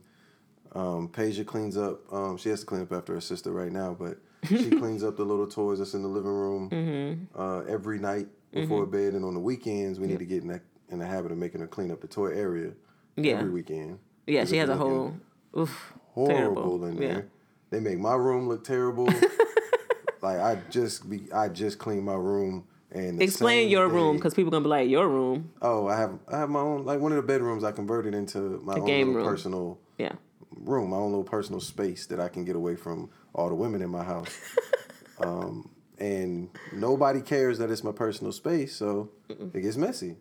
Um, 0.75 1.09
Peja 1.09 1.45
cleans 1.47 1.77
up. 1.77 2.01
Um, 2.13 2.37
she 2.37 2.49
has 2.49 2.61
to 2.61 2.67
clean 2.67 2.83
up 2.83 2.93
after 2.93 3.15
her 3.15 3.21
sister 3.21 3.51
right 3.53 3.71
now, 3.73 3.95
but 3.99 4.19
she 4.49 4.71
cleans 4.71 5.05
up 5.05 5.17
the 5.17 5.25
little 5.25 5.47
toys 5.47 5.79
that's 5.79 5.95
in 5.95 6.03
the 6.03 6.09
living 6.09 6.31
room 6.31 6.71
Mm-hmm. 6.71 7.41
uh, 7.41 7.61
every 7.63 7.99
night 7.99 8.29
before 8.53 8.87
bed. 8.87 9.15
And 9.15 9.25
on 9.25 9.35
the 9.35 9.41
weekends, 9.41 10.01
we 10.01 10.07
need 10.07 10.19
to 10.19 10.25
get 10.25 10.43
in, 10.43 10.49
that, 10.49 10.63
in 10.91 10.99
the 10.99 11.07
habit 11.07 11.31
of 11.33 11.39
making 11.39 11.61
her 11.61 11.67
clean 11.67 11.91
up 11.91 12.01
the 12.01 12.07
toy 12.09 12.29
area 12.29 12.73
Yeah. 13.17 13.35
every 13.39 13.51
weekend. 13.51 13.99
Yeah, 14.27 14.45
she 14.45 14.57
has 14.59 14.69
a 14.71 14.77
whole 14.77 15.15
oof, 15.57 15.93
horrible 16.13 16.79
terrible. 16.79 16.85
in 16.87 16.97
Yeah. 17.03 17.09
there. 17.15 17.27
They 17.71 17.81
make 17.81 17.99
my 17.99 18.15
room 18.15 18.49
look 18.49 18.65
terrible. 18.65 19.09
like 20.23 20.39
I 20.39 20.59
just 20.71 21.09
be, 21.09 21.31
I 21.33 21.49
just 21.49 21.79
clean 21.79 22.05
my 22.05 22.15
room. 22.15 22.65
And 22.95 23.23
Explain 23.23 23.71
your 23.71 23.89
room 23.89 24.17
because 24.17 24.35
people 24.35 24.51
gonna 24.51 24.65
be 24.65 24.69
like 24.69 24.89
your 24.91 25.09
room. 25.09 25.51
Oh, 25.63 25.87
I 25.89 25.97
have 25.99 26.19
I 26.29 26.37
have 26.39 26.51
my 26.51 26.61
own 26.61 26.85
like 26.85 27.01
one 27.01 27.11
of 27.13 27.17
the 27.17 27.23
bedrooms 27.23 27.65
I 27.65 27.73
converted 27.73 28.15
into 28.15 28.61
my 28.65 28.75
own 28.75 28.85
game 28.85 29.15
room. 29.15 29.25
personal 29.25 29.79
Yeah, 29.97 30.13
room, 30.57 30.91
my 30.91 30.97
own 30.97 31.11
little 31.11 31.25
personal 31.25 31.61
space 31.61 32.07
that 32.07 32.21
I 32.21 32.29
can 32.29 32.45
get 32.45 32.57
away 32.57 32.77
from 32.77 33.11
all 33.35 33.49
the 33.49 33.55
women 33.55 33.83
in 33.83 33.91
my 33.91 34.03
house. 34.05 34.37
um, 35.19 35.71
and 35.99 36.49
nobody 36.73 37.21
cares 37.21 37.59
that 37.59 37.71
it's 37.71 37.85
my 37.85 37.93
personal 37.93 38.33
space, 38.33 38.75
so 38.75 39.11
it 39.29 39.61
gets 39.63 39.77
messy. 39.77 40.17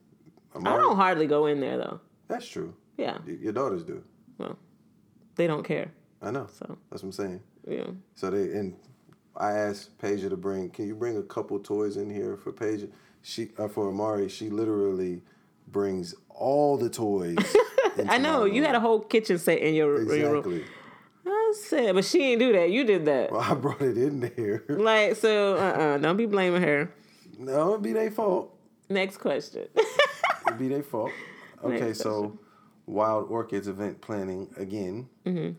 I'm 0.53 0.67
I 0.67 0.75
don't 0.77 0.95
hardly 0.95 1.27
go 1.27 1.45
in 1.47 1.59
there 1.59 1.77
though. 1.77 2.00
That's 2.27 2.47
true. 2.47 2.73
Yeah, 2.97 3.17
Y- 3.25 3.38
Your 3.41 3.53
daughters 3.53 3.83
do. 3.83 4.03
well, 4.38 4.57
they 5.35 5.47
don't 5.47 5.63
care. 5.63 5.91
I 6.21 6.29
know. 6.31 6.47
So 6.53 6.77
That's 6.89 7.01
what 7.03 7.07
I'm 7.07 7.11
saying. 7.13 7.41
yeah, 7.67 7.88
So 8.15 8.29
they 8.29 8.57
and 8.57 8.75
I 9.35 9.53
asked 9.53 9.97
Paige 9.97 10.21
to 10.21 10.38
bring. 10.38 10.69
Can 10.69 10.88
you 10.88 10.93
bring 10.95 11.17
a 11.17 11.23
couple 11.23 11.57
toys 11.59 11.97
in 11.97 12.09
here 12.09 12.38
for 12.38 12.51
Paige? 12.51 12.89
She 13.23 13.50
uh, 13.57 13.67
for 13.67 13.88
Amari. 13.89 14.27
She 14.29 14.50
literally 14.50 15.23
brings 15.67 16.13
all 16.29 16.77
the 16.77 16.89
toys. 16.89 17.38
I 18.07 18.17
know 18.17 18.45
you 18.45 18.63
had 18.63 18.75
a 18.75 18.79
whole 18.79 19.00
kitchen 19.00 19.38
set 19.38 19.60
in 19.60 19.74
your, 19.75 20.01
in 20.01 20.19
your 20.19 20.31
room. 20.31 20.38
exactly. 20.38 20.65
I 21.25 21.53
said, 21.55 21.95
but 21.95 22.05
she 22.05 22.17
didn't 22.17 22.39
do 22.39 22.53
that. 22.53 22.71
You 22.71 22.83
did 22.83 23.05
that. 23.05 23.31
Well, 23.31 23.41
I 23.41 23.53
brought 23.53 23.81
it 23.81 23.98
in 23.98 24.19
there. 24.19 24.63
Like 24.69 25.15
so, 25.15 25.55
uh, 25.55 25.60
uh 25.60 25.98
don't 25.98 26.17
be 26.17 26.25
blaming 26.25 26.62
her. 26.62 26.93
no, 27.38 27.71
it'd 27.71 27.83
be 27.83 27.93
their 27.93 28.12
fault. 28.12 28.55
Next 28.89 29.17
question. 29.17 29.67
It'd 30.48 30.60
be 30.60 30.67
their 30.67 30.83
fault. 30.83 31.12
Okay, 31.63 31.79
Next 31.79 32.00
so 32.00 32.38
Wild 32.88 33.29
Orchids 33.29 33.69
event 33.69 34.01
planning 34.01 34.50
again. 34.57 35.07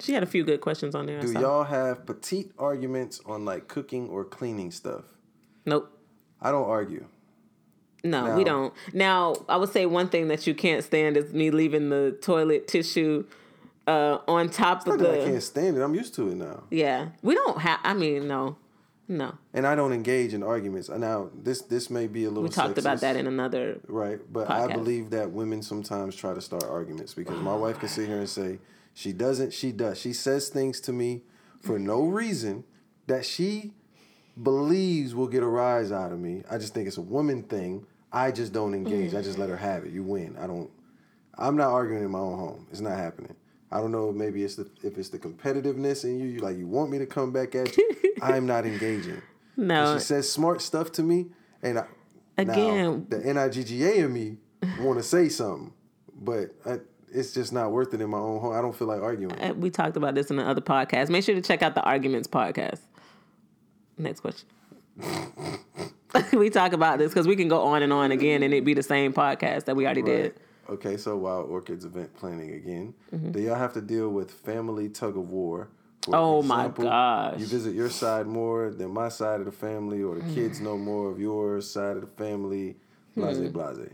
she 0.01 0.13
had 0.13 0.23
a 0.23 0.27
few 0.27 0.45
good 0.45 0.61
questions 0.61 0.95
on 0.95 1.07
there. 1.07 1.21
Do 1.21 1.33
y'all 1.33 1.65
have 1.65 2.05
petite 2.05 2.53
arguments 2.59 3.21
on 3.25 3.47
like 3.47 3.69
cooking 3.69 4.11
or 4.11 4.25
cleaning 4.25 4.71
stuff? 4.71 5.05
Nope. 5.65 5.99
I 6.43 6.51
don't 6.51 6.69
argue. 6.69 7.07
No, 8.05 8.27
No. 8.27 8.37
we 8.37 8.45
don't. 8.45 8.75
Now, 8.93 9.35
I 9.49 9.57
would 9.57 9.71
say 9.71 9.87
one 9.87 10.09
thing 10.09 10.29
that 10.29 10.47
you 10.47 10.55
can't 10.55 10.83
stand 10.83 11.17
is 11.17 11.33
me 11.33 11.51
leaving 11.51 11.89
the 11.91 12.17
toilet 12.21 12.67
tissue 12.67 13.25
uh, 13.87 14.19
on 14.29 14.49
top 14.49 14.87
Not 14.87 14.95
of 14.97 15.01
that 15.03 15.23
I 15.23 15.25
can't 15.25 15.43
stand 15.43 15.77
it. 15.77 15.83
I'm 15.83 15.95
used 15.95 16.15
to 16.15 16.29
it 16.29 16.37
now. 16.37 16.65
Yeah, 16.71 17.09
we 17.23 17.35
don't 17.35 17.59
have. 17.61 17.81
I 17.83 17.95
mean, 17.95 18.29
no, 18.29 18.57
no. 19.09 19.35
and 19.53 19.67
I 19.67 19.75
don't 19.75 19.93
engage 19.93 20.35
in 20.35 20.43
arguments. 20.43 20.89
Now, 20.89 21.31
this 21.35 21.63
this 21.63 21.91
may 21.91 22.07
be 22.07 22.25
a 22.25 22.29
little. 22.29 22.45
We 22.45 22.49
talked 22.49 22.79
about 22.79 23.01
that 23.01 23.17
in 23.17 23.27
another. 23.27 23.81
right, 23.89 24.21
but 24.33 24.51
I 24.51 24.73
believe 24.73 25.11
that 25.11 25.31
women 25.31 25.63
sometimes 25.63 26.15
try 26.17 26.33
to 26.35 26.41
start 26.41 26.65
arguments 26.65 27.15
because 27.15 27.39
my 27.41 27.55
wife 27.55 27.79
can 27.79 27.89
sit 27.89 28.09
here 28.09 28.19
and 28.19 28.29
say 28.29 28.59
she 28.95 29.13
doesn't. 29.13 29.53
She 29.53 29.73
does. 29.73 29.99
She 29.99 30.13
says 30.13 30.49
things 30.49 30.81
to 30.83 30.93
me 30.93 31.23
for 31.61 31.79
no 31.79 32.03
reason 32.03 32.65
that 33.07 33.25
she 33.25 33.73
believes 34.41 35.15
will 35.15 35.29
get 35.29 35.43
a 35.43 35.47
rise 35.47 35.93
out 35.93 36.13
of 36.13 36.19
me. 36.19 36.43
I 36.51 36.59
just 36.59 36.73
think 36.75 36.87
it's 36.87 36.97
a 36.99 37.03
woman 37.03 37.43
thing. 37.43 37.87
I 38.13 38.31
just 38.31 38.53
don't 38.53 38.75
engage. 38.75 39.15
I 39.15 39.23
just 39.23 39.39
let 39.39 39.49
her 39.49 39.57
have 39.57 39.85
it. 39.85 39.93
You 39.93 40.03
win. 40.03 40.37
I 40.39 40.47
don't. 40.47 40.71
I'm 41.39 41.57
not 41.57 41.71
arguing 41.71 42.05
in 42.05 42.11
my 42.11 42.19
own 42.19 42.39
home. 42.39 42.67
It's 42.71 42.81
not 42.81 42.99
happening. 42.99 43.35
I 43.71 43.79
don't 43.79 43.91
know. 43.91 44.13
Maybe 44.13 44.45
it's 44.45 44.57
the 44.57 44.71
if 44.83 44.99
it's 44.99 45.09
the 45.09 45.19
competitiveness 45.19 46.05
in 46.05 46.21
you. 46.21 46.27
You 46.27 46.41
like 46.41 46.59
you 46.59 46.67
want 46.67 46.91
me 46.91 46.99
to 46.99 47.07
come 47.07 47.33
back 47.33 47.55
at 47.55 47.77
you. 47.77 47.89
I'm 48.23 48.47
not 48.47 48.67
engaging. 48.67 49.23
No, 49.57 49.95
She 49.95 50.05
says 50.05 50.31
smart 50.31 50.63
stuff 50.63 50.93
to 50.93 51.03
me, 51.03 51.27
and 51.63 51.79
I, 51.79 51.87
Again- 52.39 53.07
now, 53.11 53.17
the 53.17 53.19
Nigga 53.19 53.97
in 53.97 54.13
me 54.13 54.37
want 54.81 54.99
to 54.99 55.03
say 55.03 55.29
something, 55.29 55.73
but 56.15 56.55
I, 56.65 56.81
it's 57.13 57.35
just 57.35 57.53
not 57.53 57.71
worth 57.73 57.93
it 57.93 58.01
in 58.01 58.09
my 58.11 58.19
own 58.19 58.41
home. 58.41 58.55
I 58.55 58.63
don't 58.63 58.75
feel 58.75 58.89
like 58.89 59.03
arguing. 59.03 59.39
Uh, 59.39 59.53
we 59.55 59.71
talked 59.71 59.97
about 59.97 60.15
this 60.15 60.31
in 60.31 60.37
the 60.37 60.45
other 60.45 60.63
podcast. 60.63 61.11
Make 61.11 61.25
sure 61.25 61.35
to 61.35 61.43
check 61.43 61.63
out 61.63 61.75
the 61.75 61.83
arguments 61.83 62.29
podcast. 62.29 62.81
Next 63.99 64.21
question. 64.21 64.49
we 66.33 66.51
talk 66.51 66.73
about 66.73 66.99
this 66.99 67.11
because 67.11 67.27
we 67.27 67.37
can 67.37 67.49
go 67.49 67.63
on 67.63 67.83
and 67.83 67.93
on 67.93 68.13
again, 68.13 68.43
and 68.43 68.53
it'd 68.53 68.65
be 68.65 68.75
the 68.75 68.83
same 68.83 69.13
podcast 69.13 69.65
that 69.65 69.77
we 69.77 69.85
already 69.85 70.03
did. 70.03 70.35
Okay, 70.69 70.97
so 70.97 71.17
Wild 71.17 71.51
Orchids 71.51 71.85
event 71.85 72.15
planning 72.15 72.53
again. 72.55 72.95
Mm-hmm. 73.15 73.33
Do 73.33 73.41
y'all 73.41 73.57
have 73.57 73.73
to 73.75 73.81
deal 73.81 74.09
with 74.11 74.31
family 74.31 74.89
tug 74.89 75.17
of 75.17 75.31
war? 75.31 75.69
For 76.05 76.17
Oh 76.17 76.43
my 76.43 76.69
gosh. 76.69 77.39
You 77.39 77.47
visit 77.47 77.75
your 77.75 77.89
side 77.91 78.27
more 78.27 78.71
than 78.71 78.91
my 78.91 79.09
side 79.09 79.41
of 79.41 79.47
the 79.47 79.53
family, 79.53 80.03
or 80.03 80.17
the 80.19 80.35
kids 80.35 80.61
know 80.61 80.77
more 80.79 81.11
of 81.11 81.19
your 81.21 81.61
side 81.61 81.97
of 81.97 82.03
the 82.03 82.25
family. 82.25 82.77
Blase, 83.17 83.37
Hmm. 83.39 83.49
blase. 83.49 83.91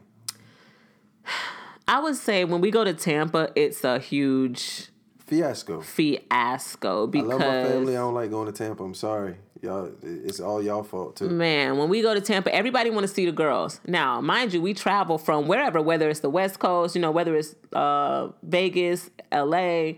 I 1.88 2.00
would 2.00 2.16
say 2.16 2.44
when 2.44 2.60
we 2.60 2.70
go 2.70 2.84
to 2.84 2.92
Tampa, 2.92 3.50
it's 3.56 3.82
a 3.82 3.98
huge 3.98 4.88
Fiasco. 5.26 5.80
fiasco 5.80 7.06
because 7.06 7.28
I 7.28 7.32
love 7.32 7.40
my 7.40 7.64
family. 7.64 7.96
I 7.96 8.00
don't 8.00 8.14
like 8.14 8.30
going 8.30 8.46
to 8.46 8.52
Tampa. 8.52 8.82
I'm 8.84 8.94
sorry, 8.94 9.36
y'all. 9.62 9.90
It's 10.02 10.40
all 10.40 10.62
y'all 10.62 10.82
fault 10.82 11.16
too. 11.16 11.28
Man, 11.28 11.78
when 11.78 11.88
we 11.88 12.02
go 12.02 12.14
to 12.14 12.20
Tampa, 12.20 12.54
everybody 12.54 12.90
want 12.90 13.06
to 13.06 13.12
see 13.12 13.26
the 13.26 13.32
girls. 13.32 13.80
Now, 13.86 14.20
mind 14.20 14.52
you, 14.52 14.60
we 14.60 14.74
travel 14.74 15.18
from 15.18 15.46
wherever, 15.46 15.80
whether 15.80 16.08
it's 16.08 16.20
the 16.20 16.30
West 16.30 16.58
Coast, 16.58 16.94
you 16.94 17.00
know, 17.00 17.10
whether 17.10 17.36
it's 17.36 17.54
uh, 17.72 18.28
Vegas, 18.42 19.10
LA, 19.32 19.92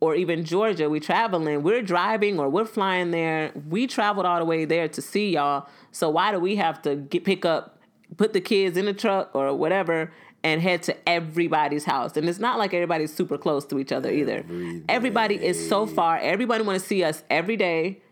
or 0.00 0.14
even 0.14 0.44
Georgia. 0.44 0.90
We 0.90 1.00
traveling. 1.00 1.62
We're 1.62 1.82
driving 1.82 2.38
or 2.38 2.48
we're 2.48 2.64
flying 2.64 3.10
there. 3.10 3.52
We 3.68 3.86
traveled 3.86 4.26
all 4.26 4.38
the 4.38 4.44
way 4.44 4.64
there 4.64 4.88
to 4.88 5.02
see 5.02 5.30
y'all. 5.30 5.68
So 5.92 6.10
why 6.10 6.32
do 6.32 6.38
we 6.38 6.56
have 6.56 6.82
to 6.82 6.96
get 6.96 7.24
pick 7.24 7.44
up, 7.44 7.78
put 8.16 8.32
the 8.32 8.40
kids 8.40 8.76
in 8.76 8.84
the 8.86 8.94
truck 8.94 9.30
or 9.34 9.54
whatever? 9.54 10.12
And 10.42 10.60
head 10.60 10.82
to 10.82 11.08
everybody's 11.08 11.84
house, 11.84 12.18
and 12.18 12.28
it's 12.28 12.38
not 12.38 12.58
like 12.58 12.74
everybody's 12.74 13.14
super 13.14 13.38
close 13.38 13.64
to 13.64 13.78
each 13.78 13.92
other 13.92 14.10
either. 14.10 14.40
Every 14.40 14.84
Everybody 14.90 15.42
is 15.42 15.70
so 15.70 15.86
far. 15.86 16.18
Everybody 16.18 16.62
want 16.62 16.78
to 16.78 16.86
see 16.86 17.02
us 17.02 17.22
every 17.30 17.56
day. 17.56 18.02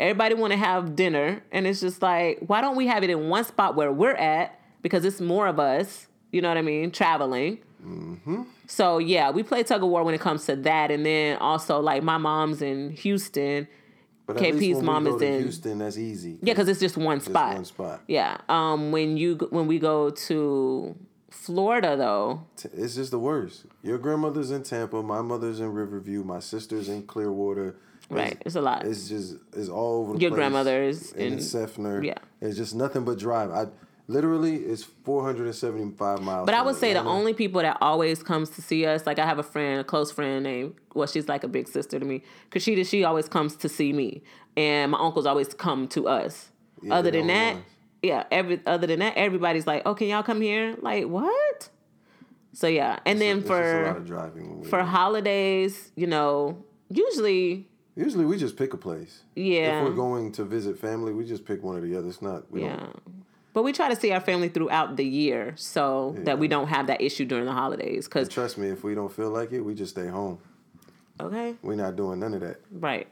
Everybody 0.00 0.34
want 0.34 0.52
to 0.52 0.56
have 0.58 0.96
dinner, 0.96 1.42
and 1.52 1.66
it's 1.66 1.80
just 1.80 2.00
like, 2.00 2.38
why 2.46 2.60
don't 2.62 2.74
we 2.74 2.86
have 2.86 3.04
it 3.04 3.10
in 3.10 3.28
one 3.28 3.44
spot 3.44 3.76
where 3.76 3.92
we're 3.92 4.14
at? 4.14 4.58
Because 4.82 5.04
it's 5.04 5.20
more 5.20 5.46
of 5.46 5.60
us. 5.60 6.06
You 6.32 6.40
know 6.40 6.48
what 6.48 6.56
I 6.56 6.62
mean? 6.62 6.90
Traveling. 6.90 7.58
So 8.66 8.98
yeah, 8.98 9.30
we 9.30 9.42
play 9.42 9.62
tug 9.62 9.82
of 9.82 9.88
war 9.88 10.02
when 10.04 10.14
it 10.14 10.20
comes 10.20 10.46
to 10.46 10.56
that, 10.56 10.90
and 10.90 11.04
then 11.04 11.36
also 11.38 11.80
like 11.80 12.02
my 12.02 12.18
mom's 12.18 12.62
in 12.62 12.90
Houston. 12.90 13.68
But 14.26 14.36
KP's 14.36 14.80
mom 14.82 15.06
is 15.06 15.20
in- 15.20 15.42
Houston. 15.42 15.78
That's 15.78 15.98
easy. 15.98 16.38
Yeah, 16.40 16.54
because 16.54 16.68
it's 16.68 16.78
just 16.80 16.96
one 16.96 17.18
Just 17.18 17.30
spot. 17.30 17.54
one 17.54 17.64
spot. 17.64 18.00
Yeah. 18.06 18.38
Um. 18.48 18.92
When 18.92 19.16
you 19.16 19.34
when 19.50 19.66
we 19.66 19.78
go 19.78 20.10
to 20.10 20.94
Florida 21.30 21.96
though, 21.96 22.46
It's 22.72 22.94
just 22.94 23.10
the 23.10 23.18
worst. 23.18 23.66
Your 23.82 23.98
grandmother's 23.98 24.50
in 24.50 24.62
Tampa. 24.62 25.02
My 25.02 25.20
mother's 25.22 25.58
in 25.60 25.72
Riverview. 25.72 26.22
My 26.22 26.38
sister's 26.40 26.88
in 26.88 27.02
Clearwater. 27.06 27.76
Right? 28.10 28.40
It's 28.44 28.56
a 28.56 28.60
lot. 28.60 28.84
It's 28.84 29.08
just 29.08 29.36
it's 29.54 29.68
all 29.68 30.02
over 30.02 30.12
the 30.14 30.20
Your 30.20 30.30
place. 30.30 30.38
grandmother 30.38 30.82
is 30.82 31.12
in, 31.12 31.36
Seffner. 31.38 32.04
yeah. 32.04 32.18
It's 32.40 32.56
just 32.56 32.74
nothing 32.74 33.04
but 33.04 33.18
drive. 33.18 33.50
I 33.50 33.66
literally 34.08 34.56
it's 34.56 34.82
475 34.82 36.22
miles. 36.22 36.46
But 36.46 36.54
I 36.54 36.62
would 36.62 36.76
say 36.76 36.92
the 36.92 37.04
only 37.04 37.34
people 37.34 37.60
that 37.62 37.78
always 37.80 38.22
comes 38.22 38.50
to 38.50 38.62
see 38.62 38.84
us, 38.86 39.06
like 39.06 39.18
I 39.18 39.26
have 39.26 39.38
a 39.38 39.42
friend, 39.44 39.80
a 39.80 39.84
close 39.84 40.10
friend 40.10 40.42
named, 40.42 40.74
well, 40.94 41.06
she's 41.06 41.28
like 41.28 41.44
a 41.44 41.48
big 41.48 41.68
sister 41.68 41.98
to 41.98 42.04
me. 42.04 42.22
cause 42.50 42.62
she 42.62 42.82
she 42.84 43.04
always 43.04 43.28
comes 43.28 43.54
to 43.56 43.68
see 43.68 43.92
me, 43.92 44.22
and 44.56 44.90
my 44.92 44.98
uncles 44.98 45.26
always 45.26 45.54
come 45.54 45.86
to 45.88 46.08
us. 46.08 46.50
Yeah, 46.82 46.94
other 46.94 47.10
than 47.10 47.26
that, 47.28 47.56
us. 47.56 47.62
yeah, 48.02 48.24
every 48.32 48.60
other 48.66 48.86
than 48.86 48.98
that, 49.00 49.16
everybody's 49.16 49.66
like, 49.66 49.82
"Oh, 49.86 49.94
can 49.94 50.08
y'all 50.08 50.22
come 50.24 50.40
here?" 50.40 50.76
Like 50.80 51.04
what? 51.06 51.68
So 52.52 52.66
yeah, 52.66 52.98
and 53.06 53.20
then 53.20 53.38
It's 53.38 53.48
just 53.48 53.60
a 53.60 54.62
for 54.62 54.68
for 54.68 54.82
holidays, 54.82 55.92
you 55.94 56.08
know, 56.08 56.64
usually 56.88 57.68
Usually 57.96 58.24
we 58.24 58.36
just 58.38 58.56
pick 58.56 58.72
a 58.72 58.76
place. 58.76 59.22
Yeah. 59.34 59.80
If 59.80 59.84
we're 59.88 59.94
going 59.94 60.32
to 60.32 60.44
visit 60.44 60.78
family, 60.78 61.12
we 61.12 61.24
just 61.24 61.44
pick 61.44 61.62
one 61.62 61.76
or 61.76 61.80
the 61.80 61.96
other. 61.96 62.08
It's 62.08 62.22
not. 62.22 62.50
We 62.50 62.62
Yeah. 62.62 62.76
Don't, 62.76 63.02
But 63.52 63.64
we 63.64 63.72
try 63.72 63.88
to 63.92 63.96
see 64.00 64.12
our 64.12 64.20
family 64.20 64.48
throughout 64.48 64.96
the 64.96 65.04
year 65.04 65.54
so 65.56 66.14
that 66.20 66.38
we 66.38 66.46
don't 66.48 66.68
have 66.68 66.86
that 66.86 67.00
issue 67.00 67.24
during 67.24 67.46
the 67.46 67.52
holidays. 67.52 68.06
Because, 68.06 68.28
trust 68.28 68.58
me, 68.58 68.68
if 68.68 68.84
we 68.84 68.94
don't 68.94 69.12
feel 69.12 69.30
like 69.30 69.50
it, 69.52 69.60
we 69.60 69.74
just 69.74 69.90
stay 69.90 70.06
home. 70.06 70.38
okay, 71.20 71.56
We're 71.62 71.74
not 71.74 71.96
doing 71.96 72.20
none 72.20 72.34
of 72.34 72.40
that. 72.40 72.60
right. 72.70 73.06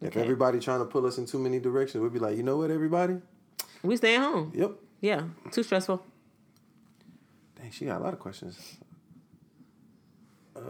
If 0.00 0.08
Okay. 0.08 0.20
everybody 0.20 0.58
trying 0.58 0.80
to 0.80 0.84
pull 0.86 1.06
us 1.06 1.18
in 1.18 1.26
too 1.26 1.38
many 1.38 1.60
directions, 1.60 2.02
we'd 2.02 2.12
be 2.12 2.18
like, 2.18 2.36
you 2.36 2.42
know 2.42 2.56
what, 2.56 2.72
everybody? 2.72 3.18
We 3.84 3.96
stay 3.96 4.16
at 4.16 4.22
home. 4.22 4.50
Yep. 4.54 4.72
Yeah. 5.00 5.22
Too 5.52 5.62
stressful. 5.62 6.02
Dang, 7.60 7.70
she 7.70 7.84
got 7.84 8.00
a 8.00 8.04
lot 8.04 8.12
of 8.12 8.18
questions. 8.18 8.78
Uh, 10.56 10.60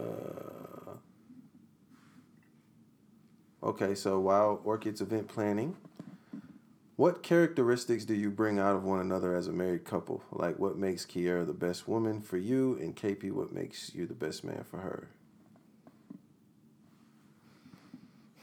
okay, 3.63 3.95
so 3.95 4.19
Wild 4.19 4.59
Orchids 4.63 5.01
event 5.01 5.27
planning, 5.27 5.75
what 6.95 7.23
characteristics 7.23 8.05
do 8.05 8.13
you 8.13 8.29
bring 8.29 8.59
out 8.59 8.75
of 8.75 8.83
one 8.83 8.99
another 8.99 9.35
as 9.35 9.47
a 9.47 9.51
married 9.51 9.85
couple? 9.85 10.23
Like, 10.31 10.59
what 10.59 10.77
makes 10.77 11.05
Keaira 11.05 11.45
the 11.45 11.53
best 11.53 11.87
woman 11.87 12.21
for 12.21 12.37
you, 12.37 12.77
and 12.79 12.95
KP, 12.95 13.31
what 13.31 13.51
makes 13.51 13.95
you 13.95 14.05
the 14.05 14.13
best 14.13 14.43
man 14.43 14.63
for 14.63 14.77
her? 14.77 15.07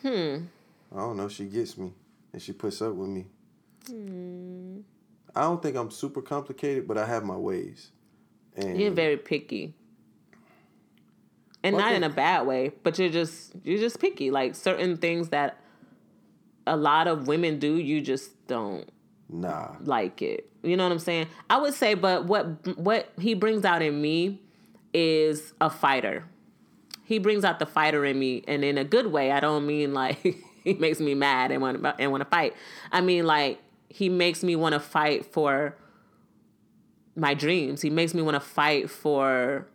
Hmm. 0.03 0.47
I 0.93 0.99
don't 0.99 1.17
know. 1.17 1.29
She 1.29 1.45
gets 1.45 1.77
me, 1.79 1.93
and 2.33 2.43
she 2.43 2.53
puts 2.53 2.83
up 2.83 2.95
with 2.95 3.09
me. 3.09 3.27
I 5.37 5.43
don't 5.43 5.63
think 5.63 5.77
I'm 5.77 5.91
super 5.91 6.23
complicated, 6.23 6.89
but 6.89 6.99
I 6.99 7.07
have 7.07 7.25
my 7.25 7.37
ways. 7.37 7.91
And 8.57 8.81
You're 8.81 8.91
very 8.91 9.17
picky. 9.17 9.75
And 11.63 11.77
not 11.77 11.93
in 11.93 12.05
a 12.05 12.09
bad 12.09 12.47
way, 12.47 12.73
but 12.83 12.99
you're 12.99 13.11
just 13.11 13.53
you're 13.65 13.79
just 13.79 14.01
picky. 14.01 14.31
Like 14.31 14.55
certain 14.55 14.97
things 14.97 15.29
that 15.29 15.59
a 16.67 16.77
lot 16.77 17.07
of 17.07 17.27
women 17.27 17.59
do, 17.59 17.77
you 17.77 18.01
just 18.01 18.47
don't 18.47 18.89
nah, 19.29 19.73
like 19.83 20.23
it. 20.23 20.51
You 20.63 20.77
know 20.77 20.85
what 20.85 20.93
I'm 20.93 20.99
saying? 20.99 21.27
I 21.49 21.59
would 21.59 21.75
say, 21.75 21.95
but 21.95 22.25
what 22.25 22.79
what 22.79 23.13
he 23.19 23.35
brings 23.35 23.65
out 23.65 23.83
in 23.83 24.01
me 24.01 24.41
is 24.95 25.53
a 25.61 25.71
fighter. 25.71 26.25
He 27.05 27.19
brings 27.19 27.45
out 27.45 27.59
the 27.59 27.67
fighter 27.67 28.05
in 28.05 28.19
me, 28.19 28.43
and 28.47 28.65
in 28.65 28.79
a 28.79 28.85
good 28.85 29.09
way. 29.09 29.33
I 29.33 29.41
don't 29.41 29.67
mean 29.67 29.93
like 29.93 30.19
he 30.65 30.75
makes 30.75 31.01
me 31.01 31.15
mad 31.15 31.51
and 31.51 31.61
want 31.61 31.85
and 31.99 32.11
want 32.11 32.23
to 32.23 32.29
fight. 32.29 32.55
I 32.93 33.01
mean 33.01 33.27
like 33.27 33.61
he 33.89 34.09
makes 34.09 34.43
me 34.43 34.57
want 34.57 34.75
to 34.75 34.81
fight 34.81 35.27
for 35.27 35.77
my 37.17 37.35
dreams. 37.35 37.83
He 37.83 37.91
makes 37.91 38.15
me 38.15 38.23
want 38.23 38.35
to 38.35 38.41
fight 38.41 38.89
for 38.91 39.67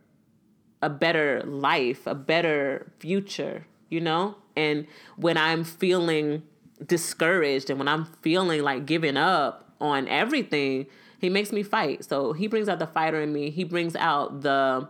a 0.85 0.89
better 0.89 1.41
life, 1.43 2.05
a 2.05 2.13
better 2.13 2.91
future, 2.99 3.65
you 3.89 3.99
know? 3.99 4.35
And 4.55 4.85
when 5.17 5.35
I'm 5.35 5.63
feeling 5.63 6.43
discouraged 6.85 7.69
and 7.69 7.79
when 7.79 7.87
I'm 7.87 8.05
feeling 8.21 8.61
like 8.61 8.85
giving 8.85 9.17
up 9.17 9.73
on 9.81 10.07
everything, 10.07 10.85
he 11.19 11.29
makes 11.29 11.51
me 11.51 11.63
fight. 11.63 12.05
So 12.05 12.33
he 12.33 12.45
brings 12.47 12.69
out 12.69 12.77
the 12.77 12.87
fighter 12.87 13.19
in 13.19 13.33
me. 13.33 13.49
He 13.49 13.63
brings 13.63 13.95
out 13.95 14.41
the 14.41 14.87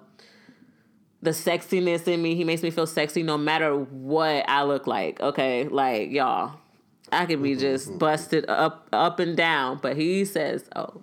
the 1.21 1.31
sexiness 1.31 2.07
in 2.07 2.21
me. 2.21 2.35
He 2.35 2.43
makes 2.43 2.61
me 2.61 2.69
feel 2.69 2.85
sexy 2.85 3.23
no 3.23 3.37
matter 3.37 3.75
what 3.75 4.47
I 4.49 4.63
look 4.63 4.85
like. 4.85 5.19
Okay? 5.21 5.63
Like, 5.63 6.11
y'all, 6.11 6.59
I 7.11 7.25
could 7.25 7.41
be 7.41 7.51
mm-hmm, 7.51 7.61
just 7.61 7.87
mm-hmm. 7.87 7.97
busted 7.99 8.45
up 8.49 8.89
up 8.91 9.19
and 9.19 9.37
down, 9.37 9.79
but 9.81 9.95
he 9.95 10.25
says, 10.25 10.69
"Oh, 10.75 11.01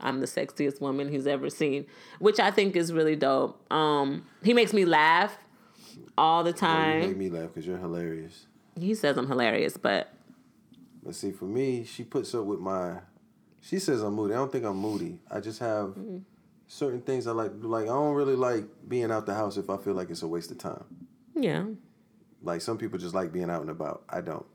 I'm 0.00 0.20
the 0.20 0.26
sexiest 0.26 0.80
woman 0.80 1.08
he's 1.08 1.26
ever 1.26 1.50
seen," 1.50 1.86
which 2.18 2.38
I 2.40 2.50
think 2.50 2.76
is 2.76 2.92
really 2.92 3.16
dope. 3.16 3.60
Um, 3.72 4.24
he 4.42 4.52
makes 4.54 4.72
me 4.72 4.84
laugh 4.84 5.36
all 6.18 6.42
the 6.44 6.50
you 6.50 6.56
time. 6.56 7.00
make 7.00 7.16
me 7.16 7.30
laugh 7.30 7.48
because 7.48 7.66
you're 7.66 7.78
hilarious. 7.78 8.46
He 8.78 8.94
says 8.94 9.16
I'm 9.16 9.28
hilarious, 9.28 9.76
but 9.76 10.12
But 11.02 11.14
see, 11.14 11.32
for 11.32 11.44
me, 11.44 11.84
she 11.84 12.02
puts 12.04 12.34
up 12.34 12.44
with 12.44 12.60
my. 12.60 13.00
She 13.60 13.78
says 13.78 14.02
I'm 14.02 14.14
moody. 14.14 14.34
I 14.34 14.38
don't 14.38 14.50
think 14.52 14.64
I'm 14.64 14.76
moody. 14.76 15.18
I 15.30 15.40
just 15.40 15.58
have 15.60 15.88
Mm-hmm. 15.90 16.18
certain 16.66 17.00
things 17.02 17.26
I 17.26 17.32
like. 17.32 17.52
Like 17.60 17.84
I 17.84 17.88
don't 17.88 18.14
really 18.14 18.36
like 18.36 18.64
being 18.88 19.10
out 19.10 19.26
the 19.26 19.34
house 19.34 19.56
if 19.56 19.70
I 19.70 19.76
feel 19.76 19.94
like 19.94 20.10
it's 20.10 20.22
a 20.22 20.28
waste 20.28 20.50
of 20.50 20.58
time. 20.58 20.84
yeah, 21.34 21.64
Like 22.42 22.60
some 22.60 22.76
people 22.78 22.98
just 22.98 23.14
like 23.14 23.32
being 23.32 23.50
out 23.50 23.60
and 23.62 23.70
about. 23.70 24.04
I 24.08 24.20
don't. 24.20 24.46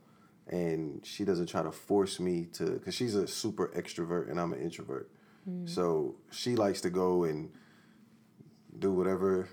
And 0.46 1.04
she 1.06 1.24
doesn't 1.24 1.46
try 1.46 1.62
to 1.62 1.70
force 1.72 2.18
me 2.20 2.46
to, 2.54 2.64
because 2.72 2.94
she's 2.94 3.14
a 3.14 3.26
super 3.26 3.68
extrovert 3.76 4.30
and 4.30 4.40
I'm 4.40 4.52
an 4.52 4.60
introvert. 4.60 5.08
So 5.66 6.16
she 6.30 6.56
likes 6.56 6.80
to 6.82 6.90
go 6.90 7.24
and 7.24 7.50
do 8.78 8.92
whatever 8.92 9.48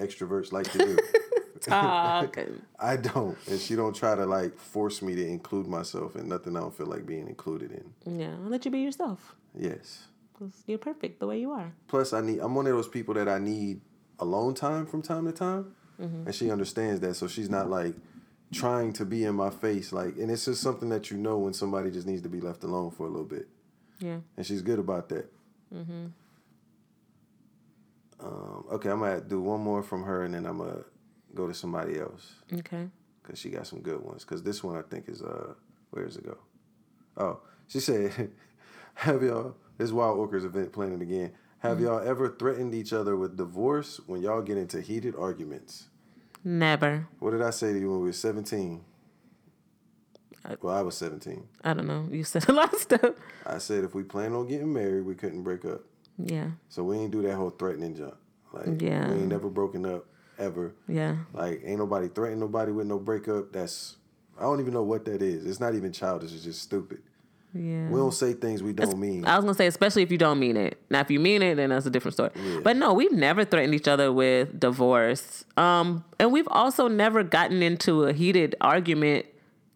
extroverts 0.00 0.52
like 0.52 0.70
to 0.72 0.78
do. 0.78 0.96
talk. 1.60 2.36
I 2.78 2.96
don't, 2.96 3.36
and 3.50 3.58
she 3.58 3.74
don't 3.74 3.94
try 3.96 4.14
to 4.14 4.26
like 4.26 4.56
force 4.58 5.02
me 5.02 5.14
to 5.16 5.26
include 5.26 5.66
myself 5.66 6.14
in 6.16 6.28
nothing 6.28 6.56
I 6.56 6.60
don't 6.60 6.74
feel 6.74 6.86
like 6.86 7.06
being 7.06 7.28
included 7.28 7.72
in. 7.72 8.18
yeah, 8.20 8.34
I'll 8.44 8.50
let 8.50 8.64
you 8.64 8.70
be 8.70 8.80
yourself. 8.80 9.34
Yes. 9.58 10.04
'Cause 10.38 10.62
you're 10.66 10.76
perfect 10.78 11.18
the 11.18 11.26
way 11.26 11.40
you 11.40 11.50
are. 11.52 11.72
Plus, 11.88 12.12
I 12.12 12.20
need. 12.20 12.40
I'm 12.40 12.54
one 12.54 12.66
of 12.66 12.72
those 12.74 12.88
people 12.88 13.14
that 13.14 13.26
I 13.28 13.38
need 13.38 13.80
alone 14.18 14.52
time 14.54 14.84
from 14.86 15.00
time 15.02 15.24
to 15.26 15.32
time, 15.32 15.74
Mm-hmm. 16.00 16.26
and 16.26 16.34
she 16.34 16.50
understands 16.50 17.00
that. 17.00 17.14
So 17.14 17.26
she's 17.26 17.48
not 17.48 17.70
like 17.70 17.94
trying 18.52 18.92
to 18.92 19.06
be 19.06 19.24
in 19.24 19.34
my 19.34 19.48
face. 19.48 19.94
Like, 19.94 20.18
and 20.18 20.30
it's 20.30 20.44
just 20.44 20.60
something 20.60 20.90
that 20.90 21.10
you 21.10 21.16
know 21.16 21.38
when 21.38 21.54
somebody 21.54 21.90
just 21.90 22.06
needs 22.06 22.20
to 22.22 22.28
be 22.28 22.40
left 22.42 22.62
alone 22.64 22.90
for 22.90 23.06
a 23.06 23.08
little 23.08 23.24
bit, 23.24 23.48
Yeah. 23.98 24.18
and 24.36 24.44
she's 24.44 24.60
good 24.60 24.78
about 24.78 25.08
that. 25.08 25.32
Um, 28.20 28.64
okay, 28.72 28.90
I'm 28.90 29.00
gonna 29.00 29.20
do 29.20 29.40
one 29.40 29.60
more 29.60 29.82
from 29.82 30.02
her, 30.04 30.24
and 30.24 30.34
then 30.34 30.46
I'm 30.46 30.58
gonna 30.58 30.84
go 31.34 31.46
to 31.46 31.54
somebody 31.54 31.98
else. 31.98 32.34
Okay. 32.52 32.88
because 33.22 33.38
she 33.38 33.50
got 33.50 33.66
some 33.66 33.80
good 33.80 34.00
ones. 34.02 34.24
Because 34.24 34.42
this 34.42 34.62
one 34.64 34.76
I 34.76 34.82
think 34.82 35.08
is 35.08 35.22
uh, 35.22 35.52
where 35.90 36.04
does 36.04 36.16
it 36.16 36.24
go? 36.24 36.38
Oh, 37.16 37.40
she 37.68 37.80
said, 37.80 38.30
"Have 38.94 39.22
y'all 39.22 39.56
this 39.78 39.92
Wild 39.92 40.18
Orchids 40.18 40.44
event 40.44 40.72
planning 40.72 41.02
again? 41.02 41.32
Have 41.60 41.80
y'all 41.80 41.98
ever 42.00 42.28
threatened 42.28 42.74
each 42.74 42.92
other 42.92 43.16
with 43.16 43.36
divorce 43.36 44.00
when 44.06 44.22
y'all 44.22 44.40
get 44.42 44.56
into 44.56 44.80
heated 44.80 45.14
arguments? 45.16 45.88
Never. 46.44 47.08
What 47.18 47.32
did 47.32 47.42
I 47.42 47.50
say 47.50 47.72
to 47.72 47.78
you 47.78 47.90
when 47.90 48.00
we 48.00 48.06
were 48.06 48.12
17? 48.12 48.84
I- 50.46 50.56
Well, 50.62 50.74
I 50.74 50.82
was 50.82 50.96
17. 50.96 51.42
I 51.64 51.74
don't 51.74 51.86
know. 51.86 52.08
You 52.10 52.24
said 52.24 52.48
a 52.48 52.52
lot 52.52 52.72
of 52.72 52.80
stuff. 52.80 53.14
I 53.44 53.58
said 53.58 53.84
if 53.84 53.94
we 53.94 54.02
plan 54.02 54.32
on 54.32 54.46
getting 54.48 54.72
married, 54.72 55.04
we 55.04 55.14
couldn't 55.14 55.42
break 55.42 55.64
up. 55.64 55.82
Yeah. 56.18 56.50
So 56.68 56.82
we 56.84 56.96
ain't 56.98 57.10
do 57.12 57.22
that 57.22 57.34
whole 57.34 57.50
threatening 57.50 57.94
jump. 57.96 58.16
Like 58.52 58.80
Yeah. 58.80 59.08
we 59.10 59.16
ain't 59.18 59.28
never 59.28 59.48
broken 59.50 59.84
up 59.84 60.06
ever. 60.38 60.74
Yeah. 60.88 61.16
Like 61.34 61.62
ain't 61.64 61.78
nobody 61.78 62.08
threatening 62.08 62.40
nobody 62.40 62.72
with 62.72 62.86
no 62.86 62.98
breakup. 62.98 63.52
That's 63.52 63.96
I 64.38 64.42
don't 64.42 64.60
even 64.60 64.72
know 64.74 64.82
what 64.82 65.04
that 65.06 65.20
is. 65.22 65.44
It's 65.46 65.60
not 65.60 65.74
even 65.74 65.92
childish. 65.92 66.32
It's 66.32 66.44
just 66.44 66.62
stupid. 66.62 67.02
Yeah. 67.54 67.88
We 67.88 67.96
don't 67.98 68.12
say 68.12 68.34
things 68.34 68.62
we 68.62 68.74
don't 68.74 68.98
mean. 68.98 69.24
I 69.24 69.36
was 69.36 69.44
gonna 69.44 69.54
say, 69.54 69.66
especially 69.66 70.02
if 70.02 70.10
you 70.12 70.18
don't 70.18 70.38
mean 70.38 70.56
it. 70.58 70.78
Now, 70.90 71.00
if 71.00 71.10
you 71.10 71.18
mean 71.18 71.40
it, 71.42 71.54
then 71.54 71.70
that's 71.70 71.86
a 71.86 71.90
different 71.90 72.14
story. 72.14 72.30
Yeah. 72.34 72.60
But 72.62 72.76
no, 72.76 72.92
we've 72.92 73.12
never 73.12 73.44
threatened 73.46 73.74
each 73.74 73.88
other 73.88 74.12
with 74.12 74.58
divorce. 74.60 75.44
Um, 75.56 76.04
and 76.18 76.32
we've 76.32 76.48
also 76.48 76.86
never 76.88 77.22
gotten 77.22 77.62
into 77.62 78.04
a 78.04 78.12
heated 78.12 78.56
argument 78.60 79.24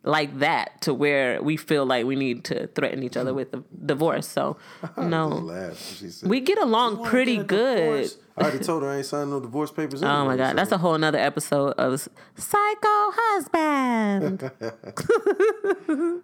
like 0.02 0.38
that 0.38 0.80
to 0.82 0.94
where 0.94 1.42
we 1.42 1.56
feel 1.56 1.84
like 1.84 2.06
we 2.06 2.16
need 2.16 2.44
to 2.44 2.66
threaten 2.68 3.02
each 3.02 3.16
other 3.16 3.30
hmm. 3.30 3.36
with 3.36 3.54
a 3.54 3.62
divorce. 3.84 4.26
So 4.26 4.56
no, 4.96 5.72
said, 5.74 6.28
we 6.28 6.40
get 6.40 6.58
along 6.58 7.04
pretty 7.04 7.36
get 7.36 7.46
good. 7.48 8.10
I 8.36 8.42
already 8.42 8.64
told 8.64 8.82
her 8.82 8.90
I 8.90 8.98
ain't 8.98 9.06
signing 9.06 9.30
no 9.30 9.40
divorce 9.40 9.70
papers. 9.70 10.02
Oh 10.10 10.24
my 10.24 10.36
god, 10.36 10.56
that's 10.56 10.72
a 10.72 10.78
whole 10.78 10.96
nother 10.98 11.18
episode 11.18 11.72
of 11.72 12.08
Psycho 12.36 13.10
Husband. 13.12 14.50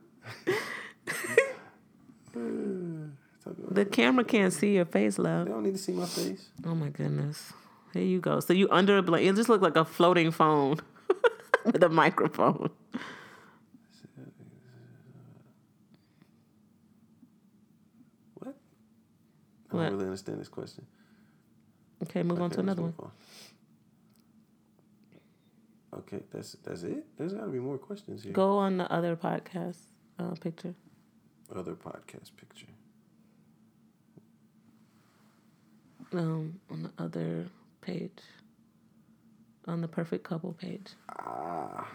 the 3.71 3.85
camera 3.85 4.25
can't 4.25 4.53
see 4.53 4.75
your 4.75 4.85
face, 4.85 5.19
love. 5.19 5.47
They 5.47 5.53
don't 5.53 5.62
need 5.62 5.75
to 5.75 5.79
see 5.79 5.93
my 5.93 6.07
face. 6.07 6.49
Oh 6.65 6.75
my 6.75 6.89
goodness. 6.89 7.53
Here 7.93 8.05
you 8.05 8.21
go. 8.21 8.41
So 8.41 8.53
you 8.53 8.69
under 8.71 8.99
a 8.99 9.03
blanket. 9.03 9.29
It 9.29 9.37
just 9.37 9.49
looked 9.49 9.62
like 9.62 9.77
a 9.77 9.85
floating 9.85 10.31
phone 10.31 10.81
with 11.65 11.83
a 11.83 11.89
microphone. 11.89 12.71
What? 18.35 18.55
I 19.81 19.85
don't 19.85 19.93
really 19.95 20.05
understand 20.07 20.41
this 20.41 20.49
question. 20.49 20.87
Okay, 22.03 22.23
move 22.23 22.41
on 22.41 22.51
to 22.51 22.61
another 22.61 22.83
one. 22.83 22.95
on. 22.99 23.11
Okay, 26.01 26.21
that's 26.31 26.53
that's 26.65 26.83
it. 26.83 27.05
There's 27.17 27.33
got 27.33 27.45
to 27.47 27.51
be 27.51 27.59
more 27.59 27.79
questions 27.79 28.23
here. 28.23 28.33
Go 28.33 28.59
on 28.59 28.77
the 28.77 28.91
other 28.93 29.17
podcast 29.17 29.79
uh, 30.19 30.33
picture. 30.41 30.75
Other 31.55 31.75
podcast 31.75 32.33
picture. 32.37 32.67
Um, 36.12 36.61
on 36.71 36.83
the 36.85 37.03
other 37.03 37.47
page. 37.81 38.19
On 39.67 39.81
the 39.81 39.89
perfect 39.89 40.23
couple 40.25 40.53
page. 40.53 40.93
Ah, 41.19 41.87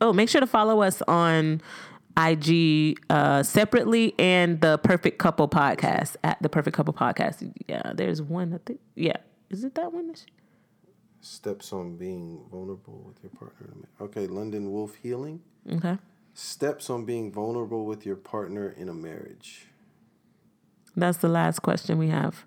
Oh, 0.00 0.12
make 0.12 0.28
sure 0.28 0.40
to 0.40 0.46
follow 0.46 0.82
us 0.82 1.02
on 1.08 1.60
IG 2.16 2.98
uh, 3.10 3.42
separately 3.42 4.14
and 4.18 4.60
the 4.60 4.78
Perfect 4.78 5.18
Couple 5.18 5.48
podcast 5.48 6.16
at 6.22 6.40
the 6.40 6.48
Perfect 6.48 6.76
Couple 6.76 6.94
podcast. 6.94 7.52
Yeah, 7.68 7.92
there's 7.94 8.22
one. 8.22 8.54
I 8.54 8.58
think. 8.64 8.80
Yeah, 8.94 9.16
is 9.50 9.64
it 9.64 9.74
that 9.74 9.92
one? 9.92 10.14
Steps 11.20 11.72
on 11.72 11.96
being 11.96 12.44
vulnerable 12.50 13.02
with 13.06 13.22
your 13.22 13.30
partner. 13.30 13.70
Okay, 14.00 14.26
London 14.26 14.70
Wolf 14.70 14.94
Healing. 15.02 15.40
Okay. 15.72 15.98
Steps 16.34 16.90
on 16.90 17.04
being 17.04 17.32
vulnerable 17.32 17.86
with 17.86 18.04
your 18.04 18.16
partner 18.16 18.74
in 18.76 18.88
a 18.88 18.94
marriage. 18.94 19.68
That's 20.96 21.18
the 21.18 21.28
last 21.28 21.60
question 21.60 21.96
we 21.96 22.08
have. 22.08 22.44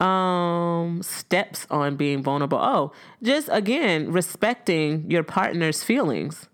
Um, 0.00 1.02
steps 1.02 1.66
on 1.70 1.96
being 1.96 2.22
vulnerable. 2.22 2.58
Oh, 2.58 2.92
just 3.22 3.48
again, 3.50 4.12
respecting 4.12 5.10
your 5.10 5.22
partner's 5.22 5.82
feelings. 5.82 6.48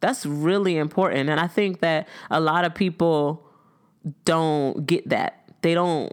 That's 0.00 0.24
really 0.24 0.76
important. 0.76 1.28
And 1.28 1.40
I 1.40 1.46
think 1.46 1.80
that 1.80 2.08
a 2.30 2.40
lot 2.40 2.64
of 2.64 2.74
people 2.74 3.44
don't 4.24 4.86
get 4.86 5.08
that. 5.08 5.52
They 5.62 5.74
don't 5.74 6.12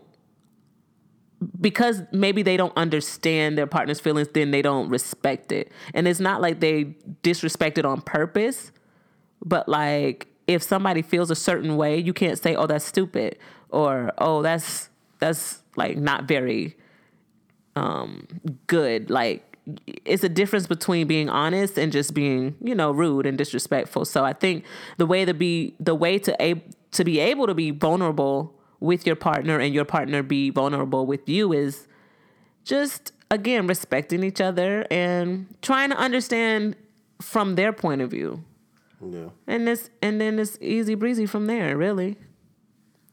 because 1.60 2.02
maybe 2.12 2.42
they 2.42 2.58
don't 2.58 2.76
understand 2.76 3.58
their 3.58 3.68
partner's 3.68 4.00
feelings, 4.00 4.30
then 4.30 4.52
they 4.52 4.62
don't 4.62 4.90
respect 4.90 5.52
it. 5.52 5.72
And 5.94 6.08
it's 6.08 6.20
not 6.20 6.42
like 6.42 6.60
they 6.60 6.96
disrespect 7.24 7.78
it 7.78 7.86
on 7.86 8.02
purpose, 8.02 8.72
but 9.44 9.68
like 9.70 10.28
if 10.48 10.64
somebody 10.64 11.02
feels 11.02 11.30
a 11.32 11.36
certain 11.36 11.78
way, 11.78 11.98
you 11.98 12.14
can't 12.14 12.40
say, 12.40 12.56
"Oh, 12.56 12.68
that's 12.68 12.86
stupid," 12.86 13.38
or 13.70 14.12
"Oh, 14.18 14.42
that's 14.42 14.90
that's 15.20 15.62
like 15.76 15.98
not 15.98 16.24
very 16.26 16.78
um 17.76 18.28
good." 18.68 19.10
Like 19.10 19.55
it's 20.06 20.24
a 20.24 20.30
difference 20.30 20.68
between 20.68 21.08
being 21.08 21.30
honest 21.30 21.78
and 21.78 21.92
just 21.92 22.14
being, 22.14 22.56
you 22.62 22.76
know, 22.76 22.92
rude 22.92 23.26
and 23.26 23.38
disrespectful. 23.38 24.06
So 24.06 24.24
I 24.24 24.34
think 24.34 24.64
the 24.98 25.06
way 25.06 25.26
to 25.26 25.34
be 25.34 25.76
the 25.80 25.96
way 25.96 26.20
to 26.20 26.36
a 26.42 26.64
to 26.92 27.04
be 27.04 27.20
able 27.20 27.48
to 27.48 27.54
be 27.54 27.72
vulnerable 27.72 28.54
with 28.80 29.06
your 29.06 29.16
partner 29.16 29.60
and 29.60 29.74
your 29.74 29.86
partner 29.86 30.22
be 30.22 30.50
vulnerable 30.50 31.06
with 31.06 31.28
you 31.28 31.52
is 31.54 31.88
just 32.64 33.12
again 33.32 33.68
respecting 33.68 34.24
each 34.24 34.40
other 34.40 34.86
and 34.92 35.48
trying 35.62 35.90
to 35.90 35.98
understand 35.98 36.76
from 37.22 37.56
their 37.56 37.74
point 37.74 38.02
of 38.02 38.12
view. 38.12 38.44
Yeah. 39.02 39.30
And 39.48 39.68
this 39.68 39.90
and 40.02 40.22
then 40.22 40.40
it's 40.40 40.58
easy 40.62 40.96
breezy 40.96 41.26
from 41.26 41.48
there, 41.48 41.76
really. 41.76 42.18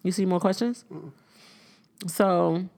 You 0.02 0.12
see 0.12 0.26
more 0.26 0.40
questions? 0.40 0.84
Mm. 0.92 1.12
So 2.06 2.68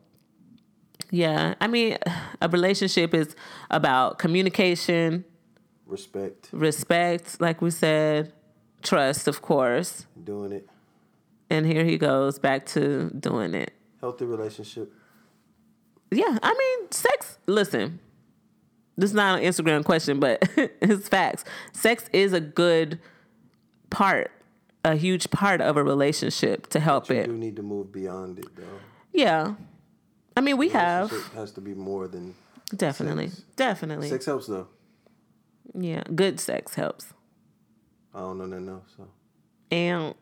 yeah, 1.11 1.55
I 1.61 1.67
mean 1.67 1.99
a 2.41 2.49
relationship 2.49 3.15
is 3.15 3.35
about 3.71 4.19
communication, 4.19 5.25
respect. 5.87 6.49
Respect, 6.53 7.41
like 7.41 7.63
we 7.63 7.71
said, 7.71 8.33
trust, 8.83 9.29
of 9.29 9.43
course. 9.43 10.07
Doing 10.23 10.53
it. 10.53 10.69
And 11.51 11.67
here 11.67 11.85
he 11.85 11.99
goes 11.99 12.39
back 12.39 12.67
to 12.67 13.11
doing 13.11 13.55
it. 13.55 13.73
Healthy 14.01 14.25
relationship. 14.25 14.93
Yeah, 16.11 16.39
I 16.43 16.55
mean, 16.55 16.91
sex. 16.93 17.39
Listen, 17.47 17.99
this 18.97 19.11
is 19.11 19.15
not 19.15 19.41
an 19.41 19.45
Instagram 19.45 19.85
question, 19.85 20.21
but 20.21 20.43
it's 20.57 21.09
facts. 21.09 21.45
Sex 21.73 22.05
is 22.13 22.33
a 22.33 22.41
good 22.41 22.99
part, 23.91 24.31
a 24.85 24.95
huge 24.95 25.31
part 25.31 25.61
of 25.61 25.77
a 25.77 25.83
relationship 25.83 26.69
to 26.69 26.81
help 26.81 27.09
but 27.09 27.17
you 27.17 27.23
it. 27.23 27.27
You 27.29 27.37
need 27.37 27.57
to 27.57 27.63
move 27.63 27.93
beyond 27.93 28.39
it, 28.39 28.55
though. 28.57 28.63
Yeah, 29.13 29.55
I 30.37 30.41
mean, 30.41 30.57
we 30.57 30.69
have. 30.71 31.11
Has 31.35 31.53
to 31.53 31.61
be 31.61 31.75
more 31.75 32.09
than. 32.09 32.35
Definitely, 32.75 33.29
sex. 33.29 33.43
definitely. 33.57 34.09
Sex 34.09 34.27
helps, 34.27 34.47
though. 34.47 34.69
Yeah, 35.75 36.03
good 36.15 36.41
sex 36.41 36.75
helps. 36.75 37.13
I 38.15 38.21
don't 38.21 38.39
know 38.39 38.47
nothing 38.47 38.69
else. 38.69 38.95
So. 38.97 39.09
And 39.71 40.15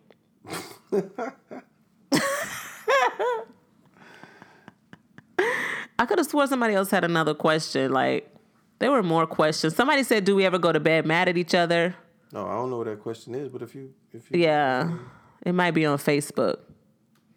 I 5.98 6.06
could 6.06 6.18
have 6.18 6.26
swore 6.26 6.46
somebody 6.46 6.74
else 6.74 6.90
had 6.90 7.04
another 7.04 7.34
question. 7.34 7.92
Like 7.92 8.34
there 8.78 8.90
were 8.90 9.02
more 9.02 9.26
questions. 9.26 9.76
Somebody 9.76 10.02
said, 10.02 10.24
"Do 10.24 10.34
we 10.34 10.44
ever 10.44 10.58
go 10.58 10.72
to 10.72 10.80
bed 10.80 11.06
mad 11.06 11.28
at 11.28 11.36
each 11.36 11.54
other?" 11.54 11.94
No, 12.32 12.46
I 12.46 12.52
don't 12.54 12.70
know 12.70 12.78
what 12.78 12.86
that 12.86 13.00
question 13.00 13.34
is, 13.34 13.50
but 13.50 13.62
if 13.62 13.74
you, 13.74 13.92
if 14.12 14.30
you, 14.30 14.40
yeah, 14.40 14.90
it 15.44 15.52
might 15.52 15.72
be 15.72 15.84
on 15.84 15.98
Facebook. 15.98 16.60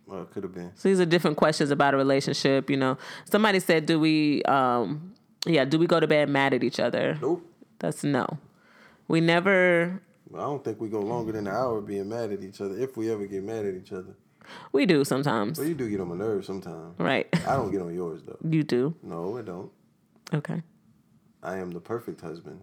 Well, 0.08 0.22
it 0.24 0.32
could 0.32 0.44
have 0.44 0.54
been. 0.54 0.72
So 0.76 0.90
these 0.90 1.00
are 1.00 1.06
different 1.06 1.38
questions 1.38 1.72
about 1.72 1.94
a 1.94 1.98
relationship. 1.98 2.70
You 2.70 2.78
know, 2.78 2.98
somebody 3.30 3.60
said, 3.60 3.86
"Do 3.86 4.00
we, 4.00 4.44
um, 4.44 5.14
yeah, 5.46 5.66
do 5.66 5.80
we 5.80 5.88
go 5.88 6.00
to 6.00 6.08
bed 6.08 6.30
mad 6.30 6.54
at 6.54 6.64
each 6.64 6.80
other?" 6.80 7.18
Nope. 7.22 7.46
That's 7.80 8.04
no. 8.04 8.38
We 9.08 9.22
never 9.22 10.02
I 10.34 10.40
don't 10.40 10.64
think 10.64 10.82
we 10.82 10.90
go 10.90 11.00
longer 11.00 11.32
than 11.32 11.48
an 11.48 11.54
hour 11.54 11.82
being 11.82 12.10
mad 12.10 12.32
at 12.32 12.44
each 12.44 12.60
other 12.62 12.78
if 12.78 12.98
we 12.98 13.12
ever 13.12 13.26
get 13.26 13.44
mad 13.44 13.66
at 13.66 13.76
each 13.76 13.92
other. 13.92 14.16
We 14.72 14.86
do 14.86 15.04
sometimes. 15.04 15.58
Well, 15.58 15.68
you 15.68 15.76
do 15.76 15.90
get 15.90 16.00
on 16.00 16.10
my 16.10 16.16
nerves 16.16 16.48
sometimes. 16.48 17.00
Right. 17.00 17.28
I 17.48 17.56
don't 17.56 17.72
get 17.72 17.82
on 17.82 17.94
yours 17.94 18.22
though. 18.26 18.38
You 18.48 18.64
do. 18.64 18.96
No, 19.02 19.38
I 19.38 19.42
don't. 19.42 19.72
Okay. 20.34 20.62
I 21.42 21.58
am 21.58 21.72
the 21.72 21.80
perfect 21.80 22.22
husband. 22.22 22.62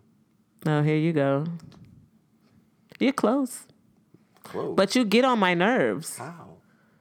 Oh, 0.67 0.83
here 0.83 0.97
you 0.97 1.13
go. 1.13 1.47
You're 2.99 3.13
close. 3.13 3.67
Close. 4.45 4.77
But 4.77 4.95
you 4.95 5.05
get 5.05 5.25
on 5.25 5.39
my 5.39 5.55
nerves. 5.55 6.19
How? 6.19 6.52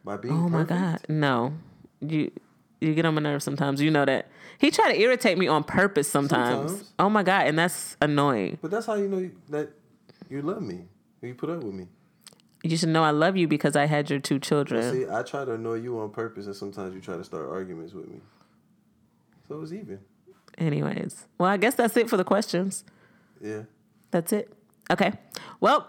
By 0.03 0.17
being. 0.17 0.33
Oh 0.33 0.49
my 0.49 0.63
god, 0.63 1.01
no. 1.07 1.53
You 1.99 2.31
you 2.79 2.95
get 2.95 3.05
on 3.05 3.13
my 3.13 3.21
nerves 3.21 3.45
sometimes. 3.45 3.81
You 3.81 3.91
know 3.91 4.05
that. 4.05 4.27
He 4.57 4.71
tried 4.71 4.93
to 4.93 4.99
irritate 4.99 5.37
me 5.37 5.47
on 5.47 5.63
purpose 5.63 6.09
sometimes. 6.09 6.71
sometimes. 6.71 6.93
Oh 6.99 7.09
my 7.09 7.23
god, 7.23 7.47
and 7.47 7.57
that's 7.57 7.97
annoying. 8.01 8.57
But 8.61 8.71
that's 8.71 8.85
how 8.85 8.95
you 8.95 9.07
know 9.07 9.29
that 9.49 9.71
you 10.29 10.41
love 10.41 10.61
me. 10.61 10.85
You 11.21 11.35
put 11.35 11.49
up 11.49 11.63
with 11.63 11.73
me. 11.73 11.87
You 12.63 12.77
should 12.77 12.89
know 12.89 13.03
I 13.03 13.11
love 13.11 13.37
you 13.37 13.47
because 13.47 13.75
I 13.75 13.85
had 13.85 14.09
your 14.09 14.19
two 14.19 14.39
children. 14.39 14.81
Well, 14.81 14.93
see, 14.93 15.09
I 15.09 15.23
try 15.23 15.45
to 15.45 15.53
annoy 15.53 15.75
you 15.75 15.99
on 15.99 16.11
purpose, 16.11 16.45
and 16.45 16.55
sometimes 16.55 16.93
you 16.93 17.01
try 17.01 17.17
to 17.17 17.23
start 17.23 17.49
arguments 17.49 17.93
with 17.93 18.07
me. 18.07 18.21
So 19.47 19.55
it 19.55 19.59
was 19.59 19.73
even. 19.73 19.99
Anyways, 20.57 21.25
well, 21.37 21.49
I 21.49 21.57
guess 21.57 21.75
that's 21.75 21.97
it 21.97 22.09
for 22.09 22.17
the 22.17 22.23
questions. 22.23 22.83
Yeah. 23.39 23.63
That's 24.11 24.31
it. 24.33 24.53
Okay. 24.91 25.13
Well, 25.59 25.87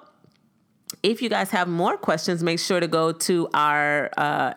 if 1.02 1.20
you 1.20 1.28
guys 1.28 1.50
have 1.50 1.68
more 1.68 1.96
questions, 1.96 2.42
make 2.42 2.58
sure 2.58 2.80
to 2.80 2.88
go 2.88 3.12
to 3.12 3.48
our 3.54 4.10
uh, 4.16 4.54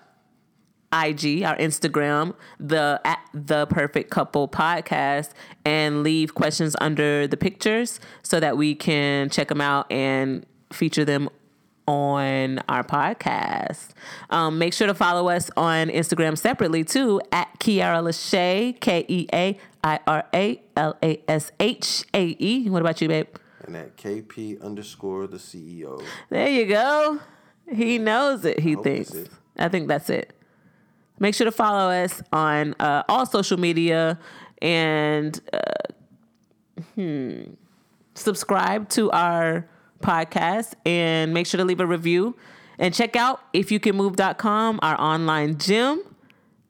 IG, 0.94 1.44
our 1.44 1.58
Instagram, 1.58 2.36
the 2.60 3.02
at 3.04 3.20
the 3.34 3.66
Perfect 3.68 4.12
Couple 4.12 4.48
podcast, 4.48 5.32
and 5.66 6.04
leave 6.04 6.36
questions 6.36 6.76
under 6.80 7.28
the 7.28 7.38
pictures 7.38 8.00
so 8.24 8.40
that 8.40 8.58
we 8.58 8.76
can 8.76 9.30
check 9.30 9.50
them 9.50 9.62
out 9.62 9.92
and 9.92 10.46
feature 10.72 11.04
them 11.04 11.30
on 11.88 12.60
our 12.70 12.84
podcast. 12.84 13.90
Um, 14.30 14.58
make 14.58 14.74
sure 14.74 14.88
to 14.88 14.94
follow 14.94 15.30
us 15.30 15.52
on 15.58 15.90
Instagram 15.90 16.38
separately 16.38 16.84
too 16.84 17.22
at 17.32 17.60
Keaira 17.60 18.02
LaShae, 18.04 18.80
K 18.80 19.06
E 19.08 19.28
A 19.34 19.58
I 19.84 20.00
R 20.08 20.24
A 20.34 20.62
L 20.78 20.98
A 21.04 21.22
S 21.28 21.52
H 21.60 22.06
A 22.14 22.36
E. 22.40 22.70
What 22.70 22.82
about 22.82 23.02
you, 23.02 23.08
babe? 23.08 23.28
And 23.66 23.76
at 23.76 23.98
KP 23.98 24.62
underscore 24.62 25.28
the 25.28 25.38
CEO. 25.38 26.04
There 26.30 26.50
you 26.50 26.66
go. 26.66 27.20
He 27.72 27.98
knows 27.98 28.46
it. 28.46 28.60
He 28.60 28.76
thinks. 28.76 29.12
It. 29.12 29.30
I 29.58 29.70
think 29.70 29.88
that's 29.88 30.10
it. 30.10 30.34
Make 31.20 31.34
sure 31.34 31.46
to 31.46 31.52
follow 31.52 31.90
us 31.90 32.22
on 32.32 32.76
uh, 32.80 33.04
all 33.10 33.26
social 33.26 33.58
media 33.58 34.20
and 34.62 35.40
uh, 35.54 35.60
hmm, 36.94 37.44
subscribe 38.14 38.90
to 38.90 39.10
our 39.12 39.68
podcast 40.02 40.74
and 40.86 41.34
make 41.34 41.48
sure 41.48 41.58
to 41.58 41.66
leave 41.66 41.80
a 41.80 41.86
review 41.88 42.36
and 42.78 42.94
check 42.94 43.16
out 43.16 43.52
ifyoucanmove.com, 43.54 44.80
our 44.82 45.00
online 45.00 45.58
gym. 45.58 46.02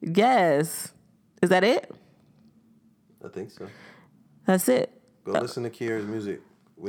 Yes. 0.00 0.92
Is 1.42 1.50
that 1.50 1.64
it? 1.64 1.92
I 3.24 3.28
think 3.28 3.50
so. 3.50 3.66
That's 4.46 4.68
it. 4.68 4.92
Go 5.24 5.34
uh, 5.34 5.40
listen 5.40 5.64
to 5.64 5.70
Keaira's 5.70 6.06
music. 6.06 6.40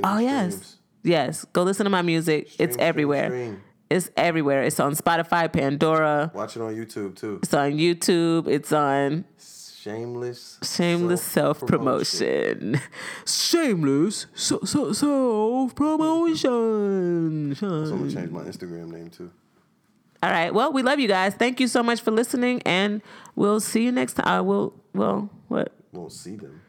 Oh, 0.03 0.17
yes. 0.19 0.77
Yes. 1.03 1.45
Go 1.53 1.63
listen 1.63 1.85
to 1.85 1.89
my 1.89 2.01
music. 2.01 2.49
Stream, 2.49 2.67
it's 2.67 2.77
everywhere. 2.77 3.29
Stream. 3.29 3.63
It's 3.89 4.09
everywhere. 4.17 4.63
It's 4.63 4.79
on 4.79 4.95
Spotify, 4.95 5.51
Pandora. 5.51 6.31
Watch 6.33 6.57
it 6.57 6.61
on 6.61 6.75
YouTube 6.75 7.15
too. 7.15 7.39
It's 7.41 7.53
on 7.53 7.71
YouTube. 7.73 8.47
It's 8.47 8.73
on 8.73 9.23
Shameless 9.87 10.59
Shameless 10.63 11.23
self 11.23 11.65
promotion. 11.65 12.81
Shameless 13.25 14.25
so, 14.33 14.59
so, 14.65 14.91
self 14.91 15.75
promotion. 15.75 17.55
I'm 17.61 17.89
gonna 17.89 18.11
change 18.11 18.31
my 18.31 18.41
Instagram 18.41 18.89
name 18.89 19.09
too. 19.09 19.31
All 20.21 20.31
right. 20.31 20.53
Well, 20.53 20.73
we 20.73 20.81
love 20.81 20.99
you 20.99 21.07
guys. 21.07 21.35
Thank 21.35 21.61
you 21.61 21.67
so 21.69 21.83
much 21.83 22.01
for 22.01 22.11
listening, 22.11 22.61
and 22.65 23.01
we'll 23.35 23.61
see 23.61 23.85
you 23.85 23.93
next 23.93 24.15
time. 24.15 24.27
I 24.27 24.37
uh, 24.39 24.43
will. 24.43 24.73
Well, 24.93 25.29
what? 25.47 25.71
We'll 25.93 26.09
see 26.09 26.35
them. 26.35 26.61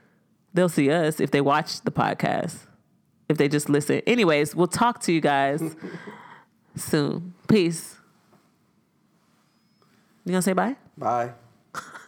They'll 0.54 0.68
see 0.68 0.88
us 0.90 1.18
if 1.18 1.32
they 1.32 1.40
watch 1.40 1.80
the 1.80 1.90
podcast. 1.90 2.67
If 3.28 3.36
they 3.36 3.48
just 3.48 3.68
listen. 3.68 4.00
Anyways, 4.06 4.54
we'll 4.54 4.66
talk 4.66 5.00
to 5.02 5.12
you 5.12 5.20
guys. 5.20 5.62
soon. 6.80 7.34
Peace. 7.48 7.96
You 10.24 10.32
gonna 10.32 10.42
say 10.42 10.52
bye? 10.52 10.76
Bye. 10.96 11.32